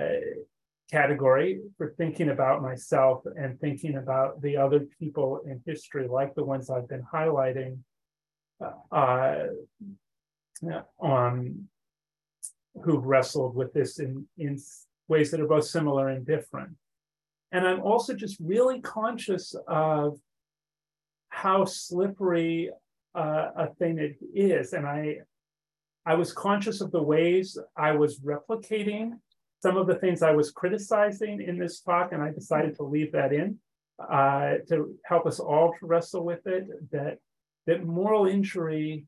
[0.90, 6.44] category for thinking about myself and thinking about the other people in history, like the
[6.44, 7.78] ones I've been highlighting,
[8.60, 9.48] uh, um,
[12.84, 14.60] who've wrestled with this in, in
[15.08, 16.72] ways that are both similar and different.
[17.52, 20.18] And I'm also just really conscious of
[21.30, 22.70] how slippery
[23.14, 24.74] uh, a thing it is.
[24.74, 25.18] And I,
[26.06, 29.20] I was conscious of the ways I was replicating
[29.62, 33.12] some of the things I was criticizing in this talk, and I decided to leave
[33.12, 33.60] that in
[33.99, 36.68] uh, to help us all to wrestle with it.
[36.91, 37.20] That
[37.68, 39.06] that moral injury,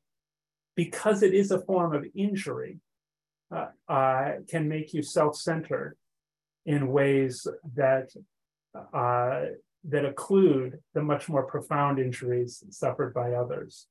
[0.76, 2.78] because it is a form of injury,
[3.88, 5.96] uh, can make you self-centered
[6.66, 8.10] in ways that
[8.94, 9.42] uh,
[9.86, 13.88] that occlude the much more profound injuries suffered by others.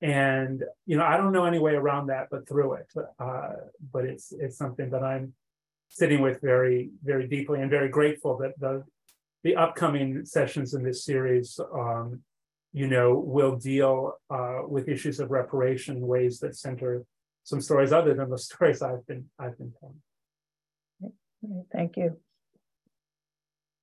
[0.00, 2.92] And you know, I don't know any way around that but through it.
[3.18, 3.54] Uh,
[3.92, 5.34] but it's it's something that I'm
[5.88, 8.84] sitting with very very deeply and very grateful that the
[9.44, 12.20] the upcoming sessions in this series, um,
[12.72, 17.04] you know, will deal uh, with issues of reparation ways that center
[17.48, 20.00] some stories other than the stories I've been I've been telling.
[21.72, 22.16] Thank you.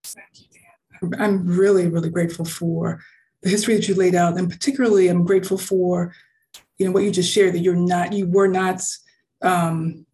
[0.04, 1.22] Thank you, Dan.
[1.22, 3.02] I'm really, really grateful for
[3.42, 6.14] the history that you laid out, and particularly I'm grateful for,
[6.78, 8.82] you know, what you just shared that you're not, you were not
[9.42, 10.06] um,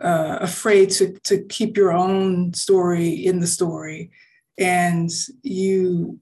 [0.00, 4.10] uh, afraid to to keep your own story in the story,
[4.58, 5.10] and
[5.42, 6.18] you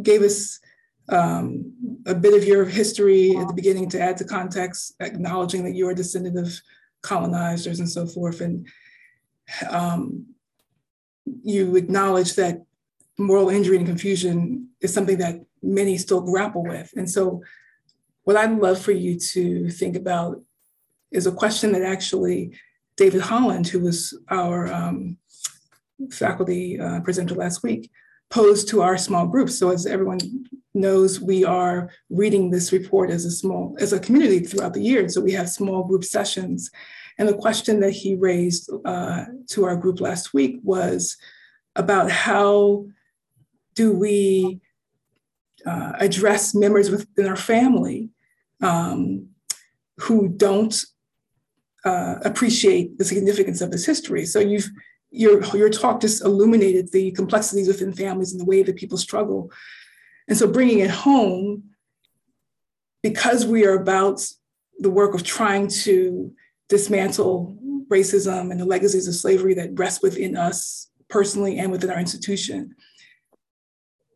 [0.00, 0.60] gave us
[1.08, 1.72] um,
[2.06, 5.90] a bit of your history at the beginning to add to context, acknowledging that you're
[5.90, 6.52] a descendant of
[7.02, 8.40] colonizers and so forth.
[8.40, 8.66] And
[9.68, 10.26] um,
[11.42, 12.64] you acknowledge that
[13.18, 16.92] moral injury and confusion is something that many still grapple with.
[16.96, 17.42] And so,
[18.24, 20.40] what I'd love for you to think about
[21.10, 22.56] is a question that actually
[22.96, 25.18] David Holland, who was our um,
[26.10, 27.90] faculty uh, presenter last week,
[28.32, 29.58] posed to our small groups.
[29.58, 30.18] So as everyone
[30.72, 35.06] knows, we are reading this report as a small, as a community throughout the year.
[35.10, 36.70] So we have small group sessions.
[37.18, 41.18] And the question that he raised uh, to our group last week was
[41.76, 42.86] about how
[43.74, 44.60] do we
[45.66, 48.08] uh, address members within our family
[48.62, 49.28] um,
[49.98, 50.82] who don't
[51.84, 54.24] uh, appreciate the significance of this history.
[54.24, 54.70] So you've
[55.12, 59.52] your your talk just illuminated the complexities within families and the way that people struggle.
[60.26, 61.64] And so bringing it home,
[63.02, 64.26] because we are about
[64.78, 66.32] the work of trying to
[66.68, 67.56] dismantle
[67.88, 72.74] racism and the legacies of slavery that rest within us personally and within our institution.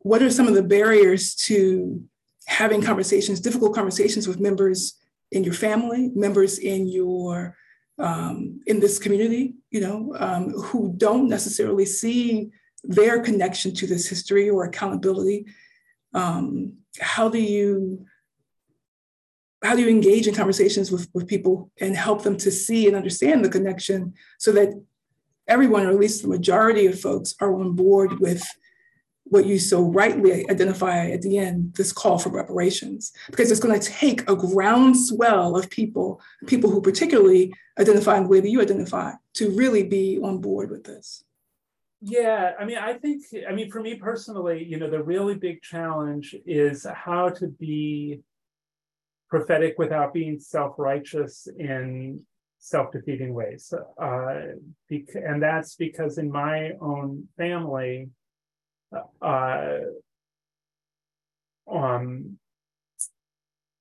[0.00, 2.02] What are some of the barriers to
[2.46, 4.94] having conversations, difficult conversations with members
[5.30, 7.56] in your family, members in your
[7.98, 12.50] um, in this community, you know, um, who don't necessarily see
[12.84, 15.46] their connection to this history or accountability.
[16.14, 18.06] Um, how do you
[19.62, 22.94] how do you engage in conversations with, with people and help them to see and
[22.94, 24.68] understand the connection so that
[25.48, 28.46] everyone, or at least the majority of folks, are on board with
[29.28, 33.12] what you so rightly identify at the end this call for reparations.
[33.28, 38.28] Because it's going to take a groundswell of people people who particularly identify in the
[38.28, 41.24] way that you identify to really be on board with this.
[42.02, 45.62] Yeah i mean i think i mean for me personally you know the really big
[45.62, 48.20] challenge is how to be
[49.28, 52.24] prophetic without being self-righteous in
[52.58, 53.72] self-defeating ways.
[54.00, 54.40] Uh,
[54.90, 58.08] and that's because in my own family
[59.22, 59.78] uh,
[61.70, 62.38] um,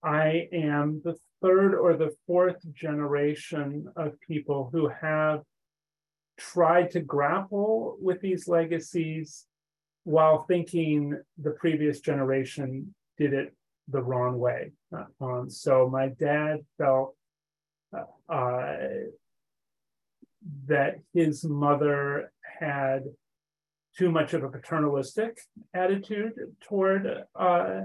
[0.03, 5.41] I am the third or the fourth generation of people who have
[6.38, 9.45] tried to grapple with these legacies
[10.03, 13.56] while thinking the previous generation did it
[13.88, 14.72] the wrong way.
[15.22, 17.15] Um, so my dad felt
[18.30, 18.76] uh,
[20.68, 23.06] that his mother had
[23.98, 25.38] too much of a paternalistic
[25.74, 27.82] attitude toward uh,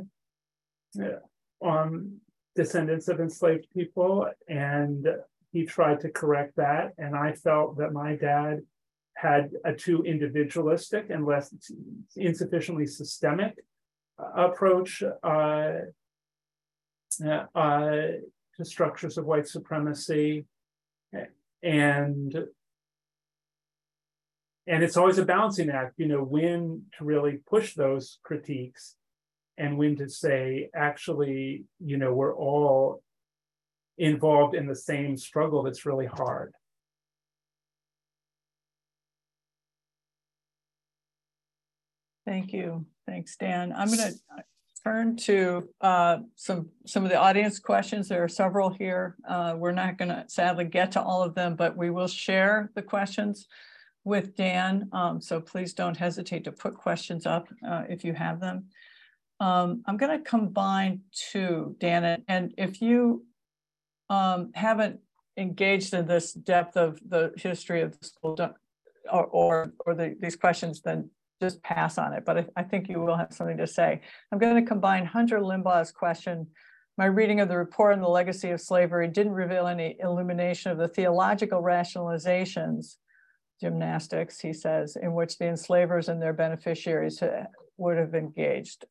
[1.65, 2.21] um,
[2.57, 5.07] descendants of enslaved people, and
[5.53, 6.93] he tried to correct that.
[6.99, 8.61] And I felt that my dad
[9.15, 11.55] had a too individualistic and less
[12.17, 13.55] insufficiently systemic
[14.19, 15.73] approach uh,
[17.55, 17.91] uh,
[18.57, 20.45] to structures of white supremacy,
[21.63, 22.35] and
[24.71, 28.95] and it's always a balancing act, you know, when to really push those critiques
[29.59, 33.03] and when to say, actually, you know, we're all
[33.99, 36.55] involved in the same struggle that's really hard.
[42.25, 42.87] Thank you.
[43.09, 43.73] Thanks, Dan.
[43.77, 44.15] I'm going to
[44.85, 48.09] turn to uh, some some of the audience questions.
[48.09, 49.17] There are several here.
[49.29, 52.71] Uh, we're not going to sadly get to all of them, but we will share
[52.77, 53.49] the questions
[54.05, 54.89] with Dan.
[54.93, 58.67] Um, so please don't hesitate to put questions up uh, if you have them.
[59.41, 63.25] Um, I'm going to combine two, Dan, and, if you
[64.11, 65.01] um, haven't
[65.37, 68.37] engaged in this depth of the history of the school
[69.11, 71.09] or, or, or the, these questions, then
[71.41, 72.25] just pass on it.
[72.27, 74.03] But I, I think you will have something to say.
[74.31, 76.47] I'm going to combine Hunter Limbaugh's question
[77.01, 80.77] my reading of the report on the legacy of slavery didn't reveal any illumination of
[80.77, 82.97] the theological rationalizations
[83.61, 87.23] gymnastics, he says, in which the enslavers and their beneficiaries
[87.77, 88.85] would have engaged,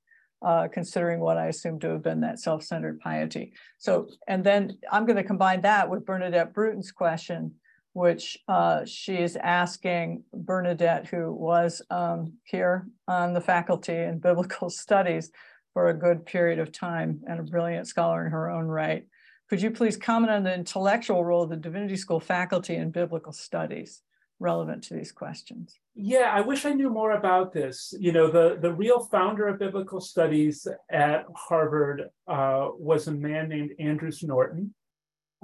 [0.46, 3.54] uh, considering what I assume to have been that self-centered piety.
[3.78, 7.56] So, and then I'm going to combine that with Bernadette Brooten's question,
[7.94, 14.70] which uh, she is asking Bernadette, who was um, here on the faculty in biblical
[14.70, 15.32] studies
[15.74, 19.06] for a good period of time and a brilliant scholar in her own right.
[19.50, 23.32] Could you please comment on the intellectual role of the Divinity School faculty in biblical
[23.32, 24.02] studies?
[24.40, 25.78] Relevant to these questions.
[25.96, 27.94] Yeah, I wish I knew more about this.
[28.00, 33.50] You know, the, the real founder of biblical studies at Harvard uh, was a man
[33.50, 34.74] named Andrews Norton.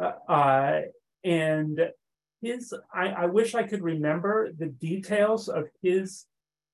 [0.02, 0.82] Uh, uh,
[1.24, 1.80] and
[2.42, 6.26] his, I, I, wish I could remember the details of his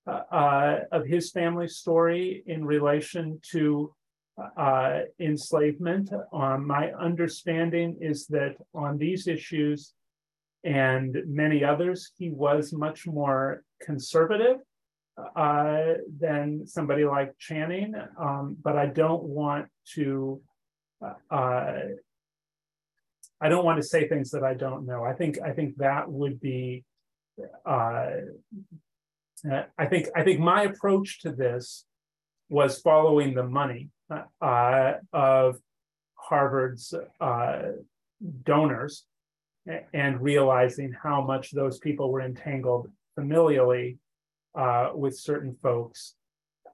[0.08, 3.94] uh, uh, of his family story in relation to
[5.20, 6.10] enslavement.
[6.34, 9.94] Um, my understanding is that on these issues,
[10.64, 14.58] and many others, he was much more conservative
[15.36, 17.96] uh, than somebody like Channing.
[18.20, 20.42] Um, but I don't want to.
[21.02, 21.80] Uh,
[23.44, 25.04] I don't want to say things that I don't know.
[25.04, 26.86] I think I think that would be.
[27.66, 28.10] Uh,
[29.78, 31.86] I think I think my approach to this
[32.50, 33.90] was following the money
[34.42, 35.58] uh, of
[36.16, 37.62] Harvard's uh,
[38.44, 39.06] donors
[39.94, 43.98] and realizing how much those people were entangled familially
[44.56, 46.16] uh, with certain folks.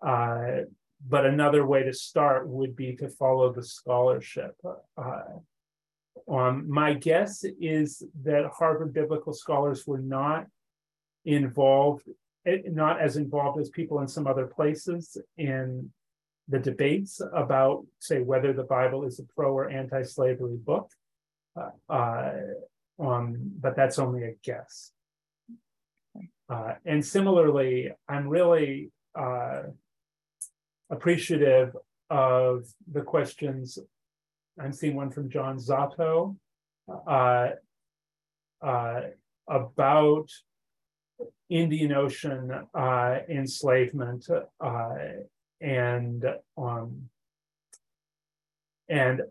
[0.01, 0.61] Uh,
[1.07, 4.55] but another way to start would be to follow the scholarship.
[4.97, 5.21] Uh,
[6.27, 10.47] um, my guess is that Harvard biblical scholars were not
[11.25, 12.03] involved,
[12.45, 15.91] eh, not as involved as people in some other places in
[16.47, 20.89] the debates about, say, whether the Bible is a pro or anti slavery book.
[21.89, 22.31] Uh,
[22.99, 24.91] um, but that's only a guess.
[26.49, 29.63] Uh, and similarly, I'm really uh,
[30.89, 31.75] appreciative
[32.09, 33.77] of the questions.
[34.59, 36.35] I'm seeing one from John Zato
[36.89, 37.49] uh,
[38.61, 39.01] uh
[39.49, 40.29] about
[41.49, 44.27] Indian Ocean uh, enslavement
[44.59, 44.89] uh,
[45.61, 46.25] and
[46.57, 47.09] um,
[48.89, 49.21] and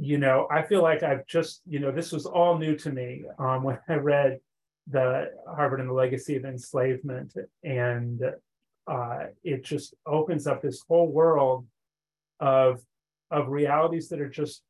[0.00, 3.24] you know, I feel like I've just, you know, this was all new to me
[3.38, 4.38] um, when I read
[4.86, 7.34] the Harvard and the Legacy of Enslavement,
[7.64, 8.22] and
[8.86, 11.66] uh, it just opens up this whole world
[12.40, 12.80] of
[13.30, 14.62] of realities that are just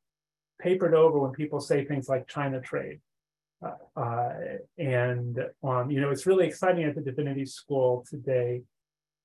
[0.61, 2.99] papered over when people say things like China trade.
[3.63, 4.35] Uh, uh,
[4.79, 8.63] and um, you know, it's really exciting at the Divinity School today,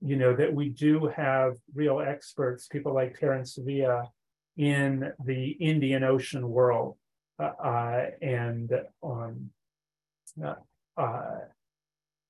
[0.02, 4.12] you know, that we do have real experts, people like Terence Sevilla,
[4.58, 6.98] in the Indian Ocean world.
[7.40, 8.72] Uh, uh, and
[9.02, 9.50] um,
[10.44, 10.56] uh,
[10.98, 11.40] uh,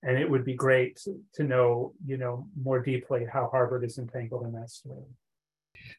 [0.03, 1.01] and it would be great
[1.33, 5.05] to know, you know, more deeply how Harvard is entangled in that story.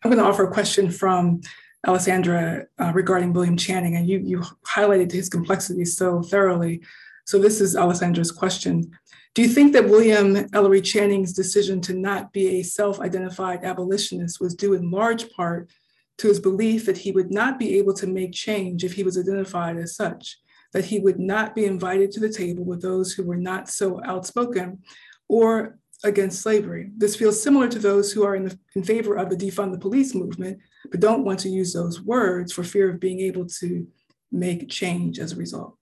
[0.03, 1.41] I'm going to offer a question from
[1.87, 6.83] Alessandra uh, regarding William Channing, and you you highlighted his complexity so thoroughly.
[7.27, 8.91] So this is Alessandra's question.
[9.35, 14.55] Do you think that William Ellery Channing's decision to not be a self-identified abolitionist was
[14.55, 15.71] due in large part
[16.19, 19.19] to his belief that he would not be able to make change if he was
[19.19, 20.39] identified as such,
[20.73, 24.01] that he would not be invited to the table with those who were not so
[24.05, 24.83] outspoken
[25.29, 26.91] or against slavery.
[26.97, 29.79] This feels similar to those who are in, the, in favor of the defund the
[29.79, 30.59] police movement,
[30.91, 33.87] but don't want to use those words for fear of being able to
[34.31, 35.77] make change as a result.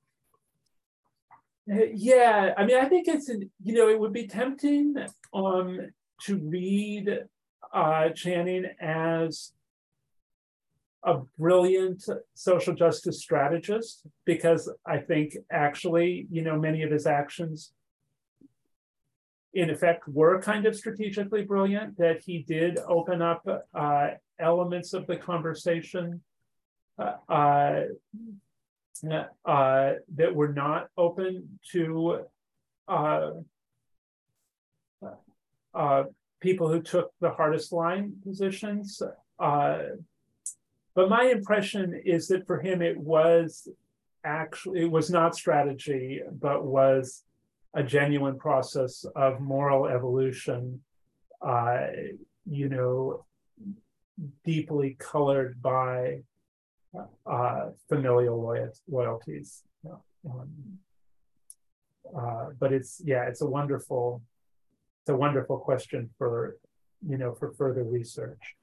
[1.71, 4.97] Uh, yeah, I mean, I think it's, you know, it would be tempting
[5.33, 5.81] um,
[6.23, 7.19] to read
[7.73, 9.53] uh, Channing as
[11.05, 12.05] a brilliant
[12.35, 17.73] social justice strategist because I think actually, you know, many of his actions
[19.55, 24.09] in effect were kind of strategically brilliant, that he did open up uh,
[24.39, 26.23] elements of the conversation
[26.99, 27.83] uh, uh,
[29.45, 32.21] uh that were not open to
[32.89, 33.31] uh,
[35.75, 36.05] uh,
[36.41, 39.03] people who took the hardest line positions.
[40.95, 43.69] But my impression is that for him, it was
[44.25, 47.25] actually, it was not strategy, but was
[47.75, 50.81] a genuine process of moral evolution,
[51.41, 51.87] uh,
[52.45, 53.25] you know,
[54.45, 56.23] deeply colored by
[57.27, 59.63] uh, familial loyalties.
[60.25, 60.79] Um,
[62.17, 64.23] uh, but it's yeah, it's a wonderful,
[65.03, 66.59] it's a wonderful question for
[67.09, 68.57] you know for further research.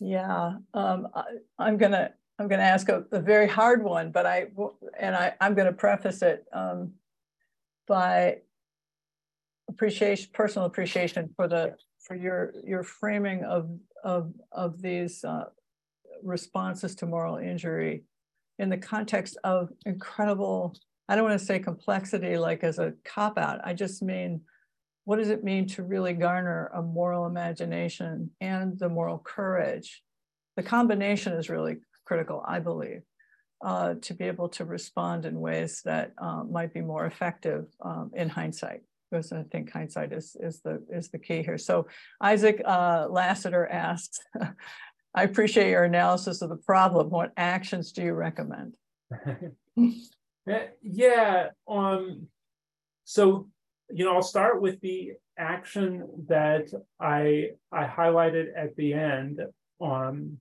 [0.00, 1.24] Yeah, um, I,
[1.58, 4.46] I'm gonna I'm to ask a, a, very hard one, but I
[4.98, 6.92] and I, I'm to preface it um,
[7.86, 8.38] by
[9.68, 13.68] appreciation, personal appreciation for the for your your framing of
[14.02, 15.44] of of these uh,
[16.22, 18.04] responses to moral injury
[18.58, 20.74] in the context of incredible.
[21.10, 23.60] I don't want to say complexity like as a cop out.
[23.64, 24.40] I just mean
[25.04, 30.02] what does it mean to really garner a moral imagination and the moral courage?
[30.56, 33.02] The combination is really critical, I believe,
[33.64, 38.10] uh, to be able to respond in ways that uh, might be more effective um,
[38.14, 38.82] in hindsight.
[39.10, 41.58] Because I think hindsight is, is, the, is the key here.
[41.58, 41.88] So
[42.20, 44.20] Isaac uh, Lassiter asks,
[45.14, 47.10] I appreciate your analysis of the problem.
[47.10, 48.76] What actions do you recommend?
[50.82, 52.28] yeah, um,
[53.04, 53.48] so,
[53.92, 59.40] you know, I'll start with the action that I, I highlighted at the end.
[59.80, 60.38] Um,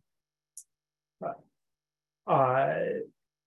[2.27, 2.75] uh,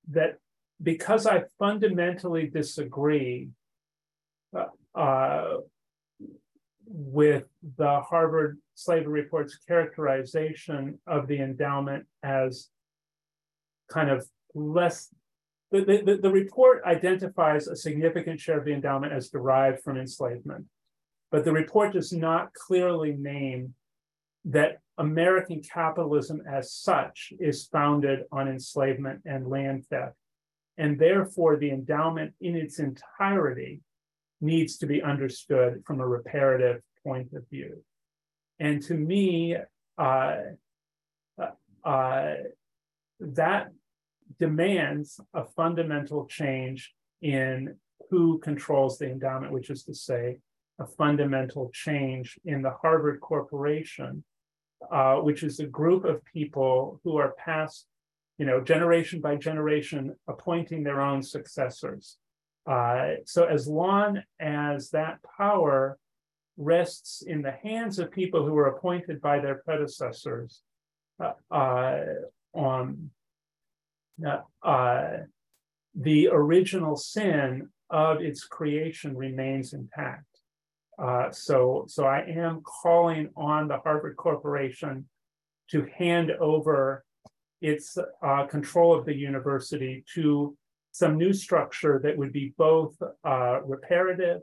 [0.08, 0.38] that
[0.82, 3.50] because I fundamentally disagree
[4.56, 4.66] uh,
[4.98, 5.58] uh,
[6.86, 7.44] with
[7.78, 12.68] the Harvard Slavery Report's characterization of the endowment as
[13.88, 15.08] kind of less.
[15.72, 20.66] The, the, the report identifies a significant share of the endowment as derived from enslavement,
[21.30, 23.74] but the report does not clearly name
[24.44, 30.16] that American capitalism as such is founded on enslavement and land theft.
[30.76, 33.80] And therefore, the endowment in its entirety
[34.42, 37.82] needs to be understood from a reparative point of view.
[38.58, 39.56] And to me,
[39.96, 40.36] uh,
[41.84, 42.34] uh,
[43.20, 43.72] that
[44.38, 47.76] demands a fundamental change in
[48.10, 50.38] who controls the endowment, which is to say,
[50.78, 54.24] a fundamental change in the Harvard Corporation
[54.90, 57.86] uh, which is a group of people who are passed,
[58.38, 62.16] you know, generation by generation, appointing their own successors.
[62.66, 65.98] Uh, so as long as that power
[66.56, 70.62] rests in the hands of people who were appointed by their predecessors,
[71.20, 72.04] uh, uh
[72.54, 73.10] on
[74.62, 75.08] uh,
[75.94, 80.24] the original sin of its creation remains intact.
[80.98, 85.08] Uh, so, so I am calling on the Harvard Corporation
[85.70, 87.04] to hand over
[87.60, 90.56] its uh, control of the university to
[90.92, 92.94] some new structure that would be both
[93.24, 94.42] uh, reparative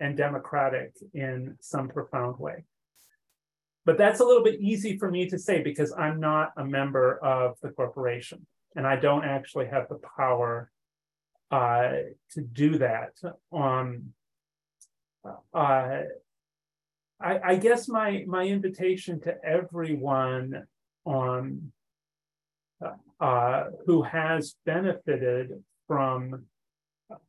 [0.00, 2.64] and democratic in some profound way.
[3.84, 7.18] But that's a little bit easy for me to say because I'm not a member
[7.18, 10.70] of the corporation and I don't actually have the power
[11.50, 11.90] uh,
[12.32, 13.12] to do that.
[13.52, 14.12] Um,
[15.24, 16.02] uh,
[17.20, 20.66] I, I, guess my my invitation to everyone
[21.04, 21.72] on
[23.20, 26.44] uh, who has benefited from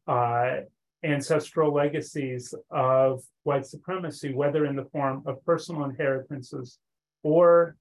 [0.08, 0.58] uh,
[1.04, 6.80] ancestral legacies of white supremacy, whether in the form of personal inheritances
[7.24, 7.76] or,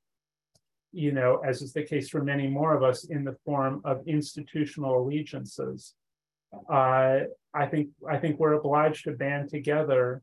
[0.94, 4.06] you know, as is the case for many more of us, in the form of
[4.06, 5.94] institutional allegiances,
[6.70, 7.20] uh,
[7.52, 10.22] I think I think we're obliged to band together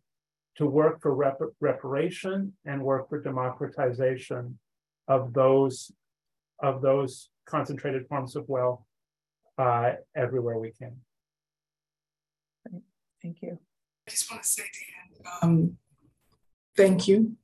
[0.57, 4.57] to work for rep reparation and work for democratization
[5.07, 5.91] of those
[6.61, 8.81] of those concentrated forms of wealth
[9.57, 10.95] uh, everywhere we can.
[13.22, 13.60] Thank you.
[14.07, 15.77] I just want to say, Dan, um,
[16.76, 17.35] thank you.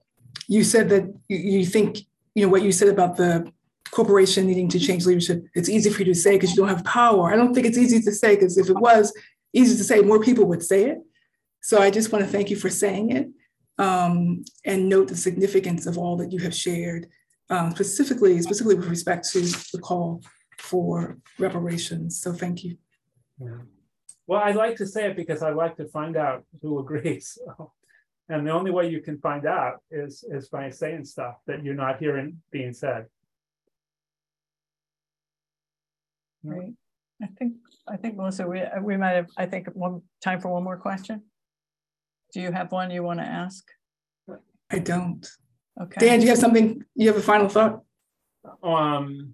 [0.47, 1.99] You said that you, you think,
[2.38, 3.51] you know, what you said about the
[3.89, 6.84] corporation needing to change leadership, it's easy for you to say because you don't have
[6.84, 7.34] power.
[7.34, 9.11] I don't think it's easy to say because if it was
[9.53, 10.99] easy to say, more people would say it.
[11.64, 13.27] So I just want to thank you for saying it
[13.80, 17.07] um, and note the significance of all that you have shared,
[17.49, 19.41] um, specifically, specifically with respect to
[19.73, 20.22] the call
[20.59, 22.22] for reparations.
[22.22, 22.77] So thank you.
[23.41, 23.61] Yeah.
[24.27, 27.38] Well, i'd like to say it because i'd like to find out who agrees.
[28.27, 31.63] So, and the only way you can find out is is by saying stuff that
[31.63, 33.05] you're not hearing being said.
[36.45, 36.73] Great.
[37.21, 37.53] I think
[37.87, 41.23] I think Melissa, we we might have I think one time for one more question.
[42.33, 43.63] Do you have one you want to ask?
[44.69, 45.25] I don't.
[45.81, 45.99] Okay.
[45.99, 46.83] Dan, do you have something?
[46.95, 47.81] You have a final thought?
[48.61, 49.33] Um,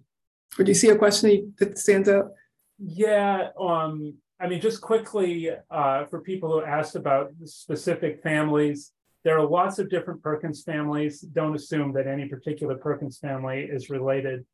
[0.58, 2.32] or do you see a question that stands out?
[2.78, 3.50] Yeah.
[3.60, 8.92] Um, I mean, just quickly uh, for people who asked about specific families,
[9.24, 11.22] there are lots of different Perkins families.
[11.22, 14.46] Don't assume that any particular Perkins family is related.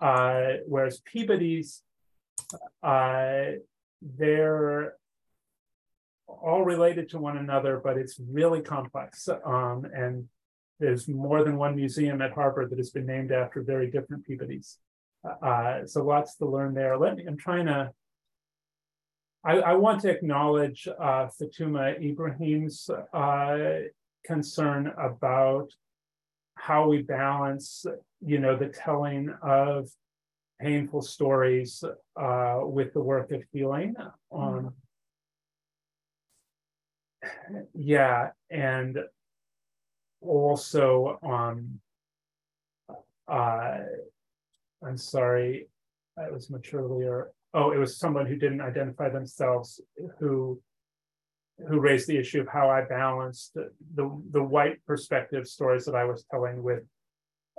[0.00, 1.82] Uh, whereas Peabody's,
[2.82, 3.44] uh,
[4.02, 4.94] they're
[6.26, 9.28] all related to one another, but it's really complex.
[9.28, 10.28] Um, and
[10.78, 14.76] there's more than one museum at Harvard that has been named after very different Peabodys.
[15.24, 16.98] Uh, so lots to learn there.
[16.98, 17.92] Let me, I'm trying to,
[19.44, 23.78] I, I want to acknowledge uh, Fatuma Ibrahim's uh,
[24.24, 25.70] concern about
[26.56, 27.86] how we balance,
[28.24, 29.88] you know, the telling of
[30.60, 31.84] painful stories
[32.16, 33.94] uh, with the work of healing.
[34.32, 34.74] Um,
[37.74, 38.98] yeah, and
[40.20, 41.80] also um,
[43.28, 43.78] uh,
[44.84, 45.68] I'm sorry,
[46.16, 47.30] it was much earlier.
[47.54, 49.80] Oh, it was someone who didn't identify themselves
[50.18, 50.60] who
[51.68, 55.94] who raised the issue of how I balanced the the, the white perspective stories that
[55.94, 56.82] I was telling with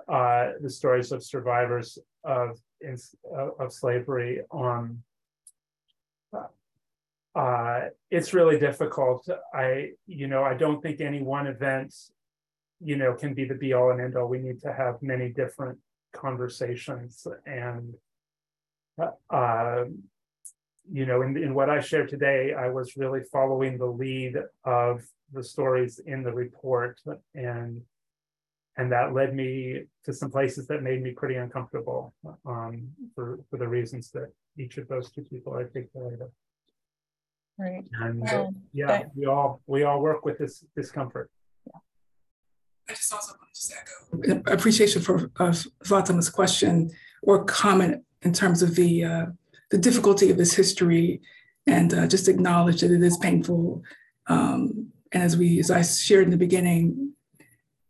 [0.07, 2.59] uh, the stories of survivors of
[3.59, 5.03] of slavery on.
[7.35, 9.27] Uh, it's really difficult.
[9.53, 11.93] I, you know, I don't think any one event,
[12.79, 14.27] you know, can be the be all and end all.
[14.27, 15.77] We need to have many different
[16.13, 17.93] conversations and
[18.99, 19.83] uh,
[20.91, 25.03] you know in, in what i shared today i was really following the lead of
[25.33, 26.99] the stories in the report
[27.35, 27.81] and
[28.77, 32.13] and that led me to some places that made me pretty uncomfortable
[32.45, 36.27] um, for, for the reasons that each of those two people articulated.
[37.57, 37.83] Right.
[37.99, 41.31] And uh, yeah, we all we all work with this discomfort.
[42.87, 45.53] I just also want to just echo appreciation for uh,
[45.83, 46.91] Fatima's question
[47.23, 49.25] or comment in terms of the uh,
[49.71, 51.21] the difficulty of this history,
[51.65, 53.83] and uh, just acknowledge that it is painful.
[54.27, 57.13] Um, and as we, as I shared in the beginning,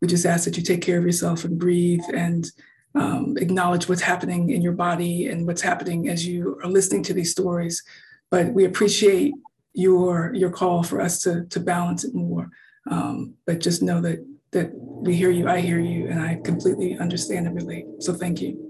[0.00, 2.50] we just ask that you take care of yourself and breathe and
[2.94, 7.14] um, acknowledge what's happening in your body and what's happening as you are listening to
[7.14, 7.82] these stories.
[8.30, 9.34] But we appreciate
[9.74, 12.48] your your call for us to to balance it more.
[12.90, 14.18] Um, but just know that
[14.52, 17.86] that we hear you, I hear you, and I completely understand and relate.
[18.00, 18.67] So thank you.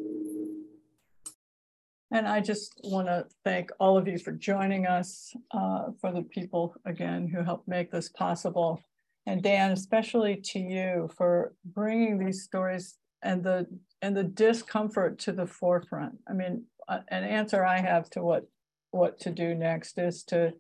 [2.11, 6.23] And I just want to thank all of you for joining us, uh, for the
[6.23, 8.81] people, again, who helped make this possible.
[9.27, 13.67] And Dan, especially to you for bringing these stories and the
[14.01, 16.15] and the discomfort to the forefront.
[16.29, 18.45] I mean, uh, an answer I have to what
[18.91, 20.55] what to do next is to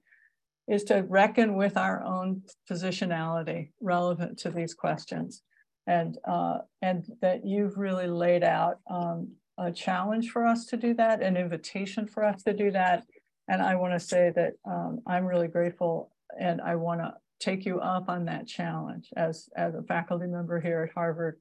[0.68, 5.42] is to reckon with our own positionality relevant to these questions.
[5.86, 10.94] And, uh, and that you've really laid out um, a challenge for us to do
[10.94, 13.04] that, an invitation for us to do that.
[13.48, 18.08] And I wanna say that um, I'm really grateful and I wanna take you up
[18.08, 21.38] on that challenge as, as a faculty member here at Harvard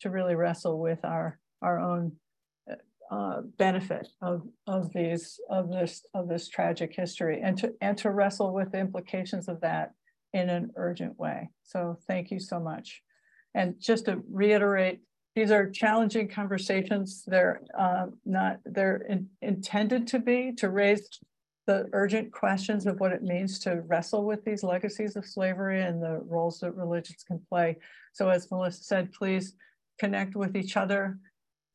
[0.00, 2.12] to really wrestle with our, our own
[3.10, 8.10] uh, benefit of, of these of this of this tragic history and to and to
[8.10, 9.92] wrestle with the implications of that
[10.34, 11.48] in an urgent way.
[11.62, 13.02] So thank you so much.
[13.54, 15.00] And just to reiterate,
[15.38, 17.24] these are challenging conversations.
[17.26, 21.20] They're uh, not they're in, intended to be to raise
[21.66, 26.02] the urgent questions of what it means to wrestle with these legacies of slavery and
[26.02, 27.76] the roles that religions can play.
[28.14, 29.54] So as Melissa said, please
[29.98, 31.18] connect with each other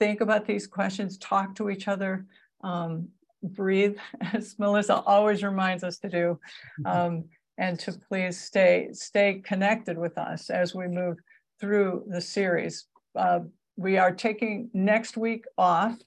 [0.04, 2.26] think about these questions, talk to each other,
[2.62, 3.08] um,
[3.42, 3.98] breathe,
[4.34, 6.40] as Melissa always reminds us to do,
[6.82, 6.86] mm-hmm.
[6.86, 7.24] um,
[7.58, 11.18] and to please stay, stay connected with us as we move
[11.60, 12.88] through the series.
[13.16, 13.42] Uh,
[13.76, 15.98] we are taking next week off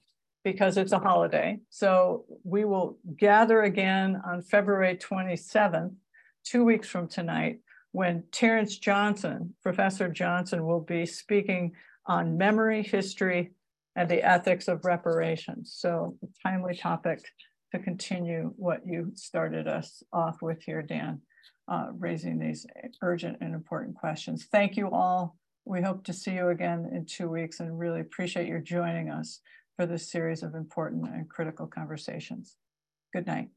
[0.43, 1.59] because it's a holiday.
[1.69, 5.93] So we will gather again on February 27th,
[6.45, 7.59] two weeks from tonight,
[7.91, 11.73] when Terrence Johnson, Professor Johnson, will be speaking
[12.05, 13.51] on memory, history,
[13.95, 15.75] and the ethics of reparations.
[15.77, 17.19] So a timely topic
[17.73, 21.21] to continue what you started us off with here, Dan,
[21.67, 22.65] uh, raising these
[23.01, 24.47] urgent and important questions.
[24.49, 25.35] Thank you all.
[25.67, 29.41] We hope to see you again in two weeks and really appreciate your joining us
[29.75, 32.55] for this series of important and critical conversations.
[33.13, 33.49] Good night.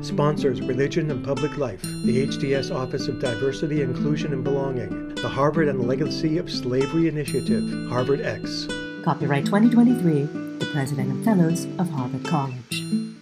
[0.00, 5.68] Sponsors Religion and Public Life, the HDS Office of Diversity, Inclusion, and Belonging, the Harvard
[5.68, 8.66] and Legacy of Slavery Initiative, Harvard X.
[9.04, 10.22] Copyright 2023,
[10.58, 13.13] the President and Fellows of Harvard College.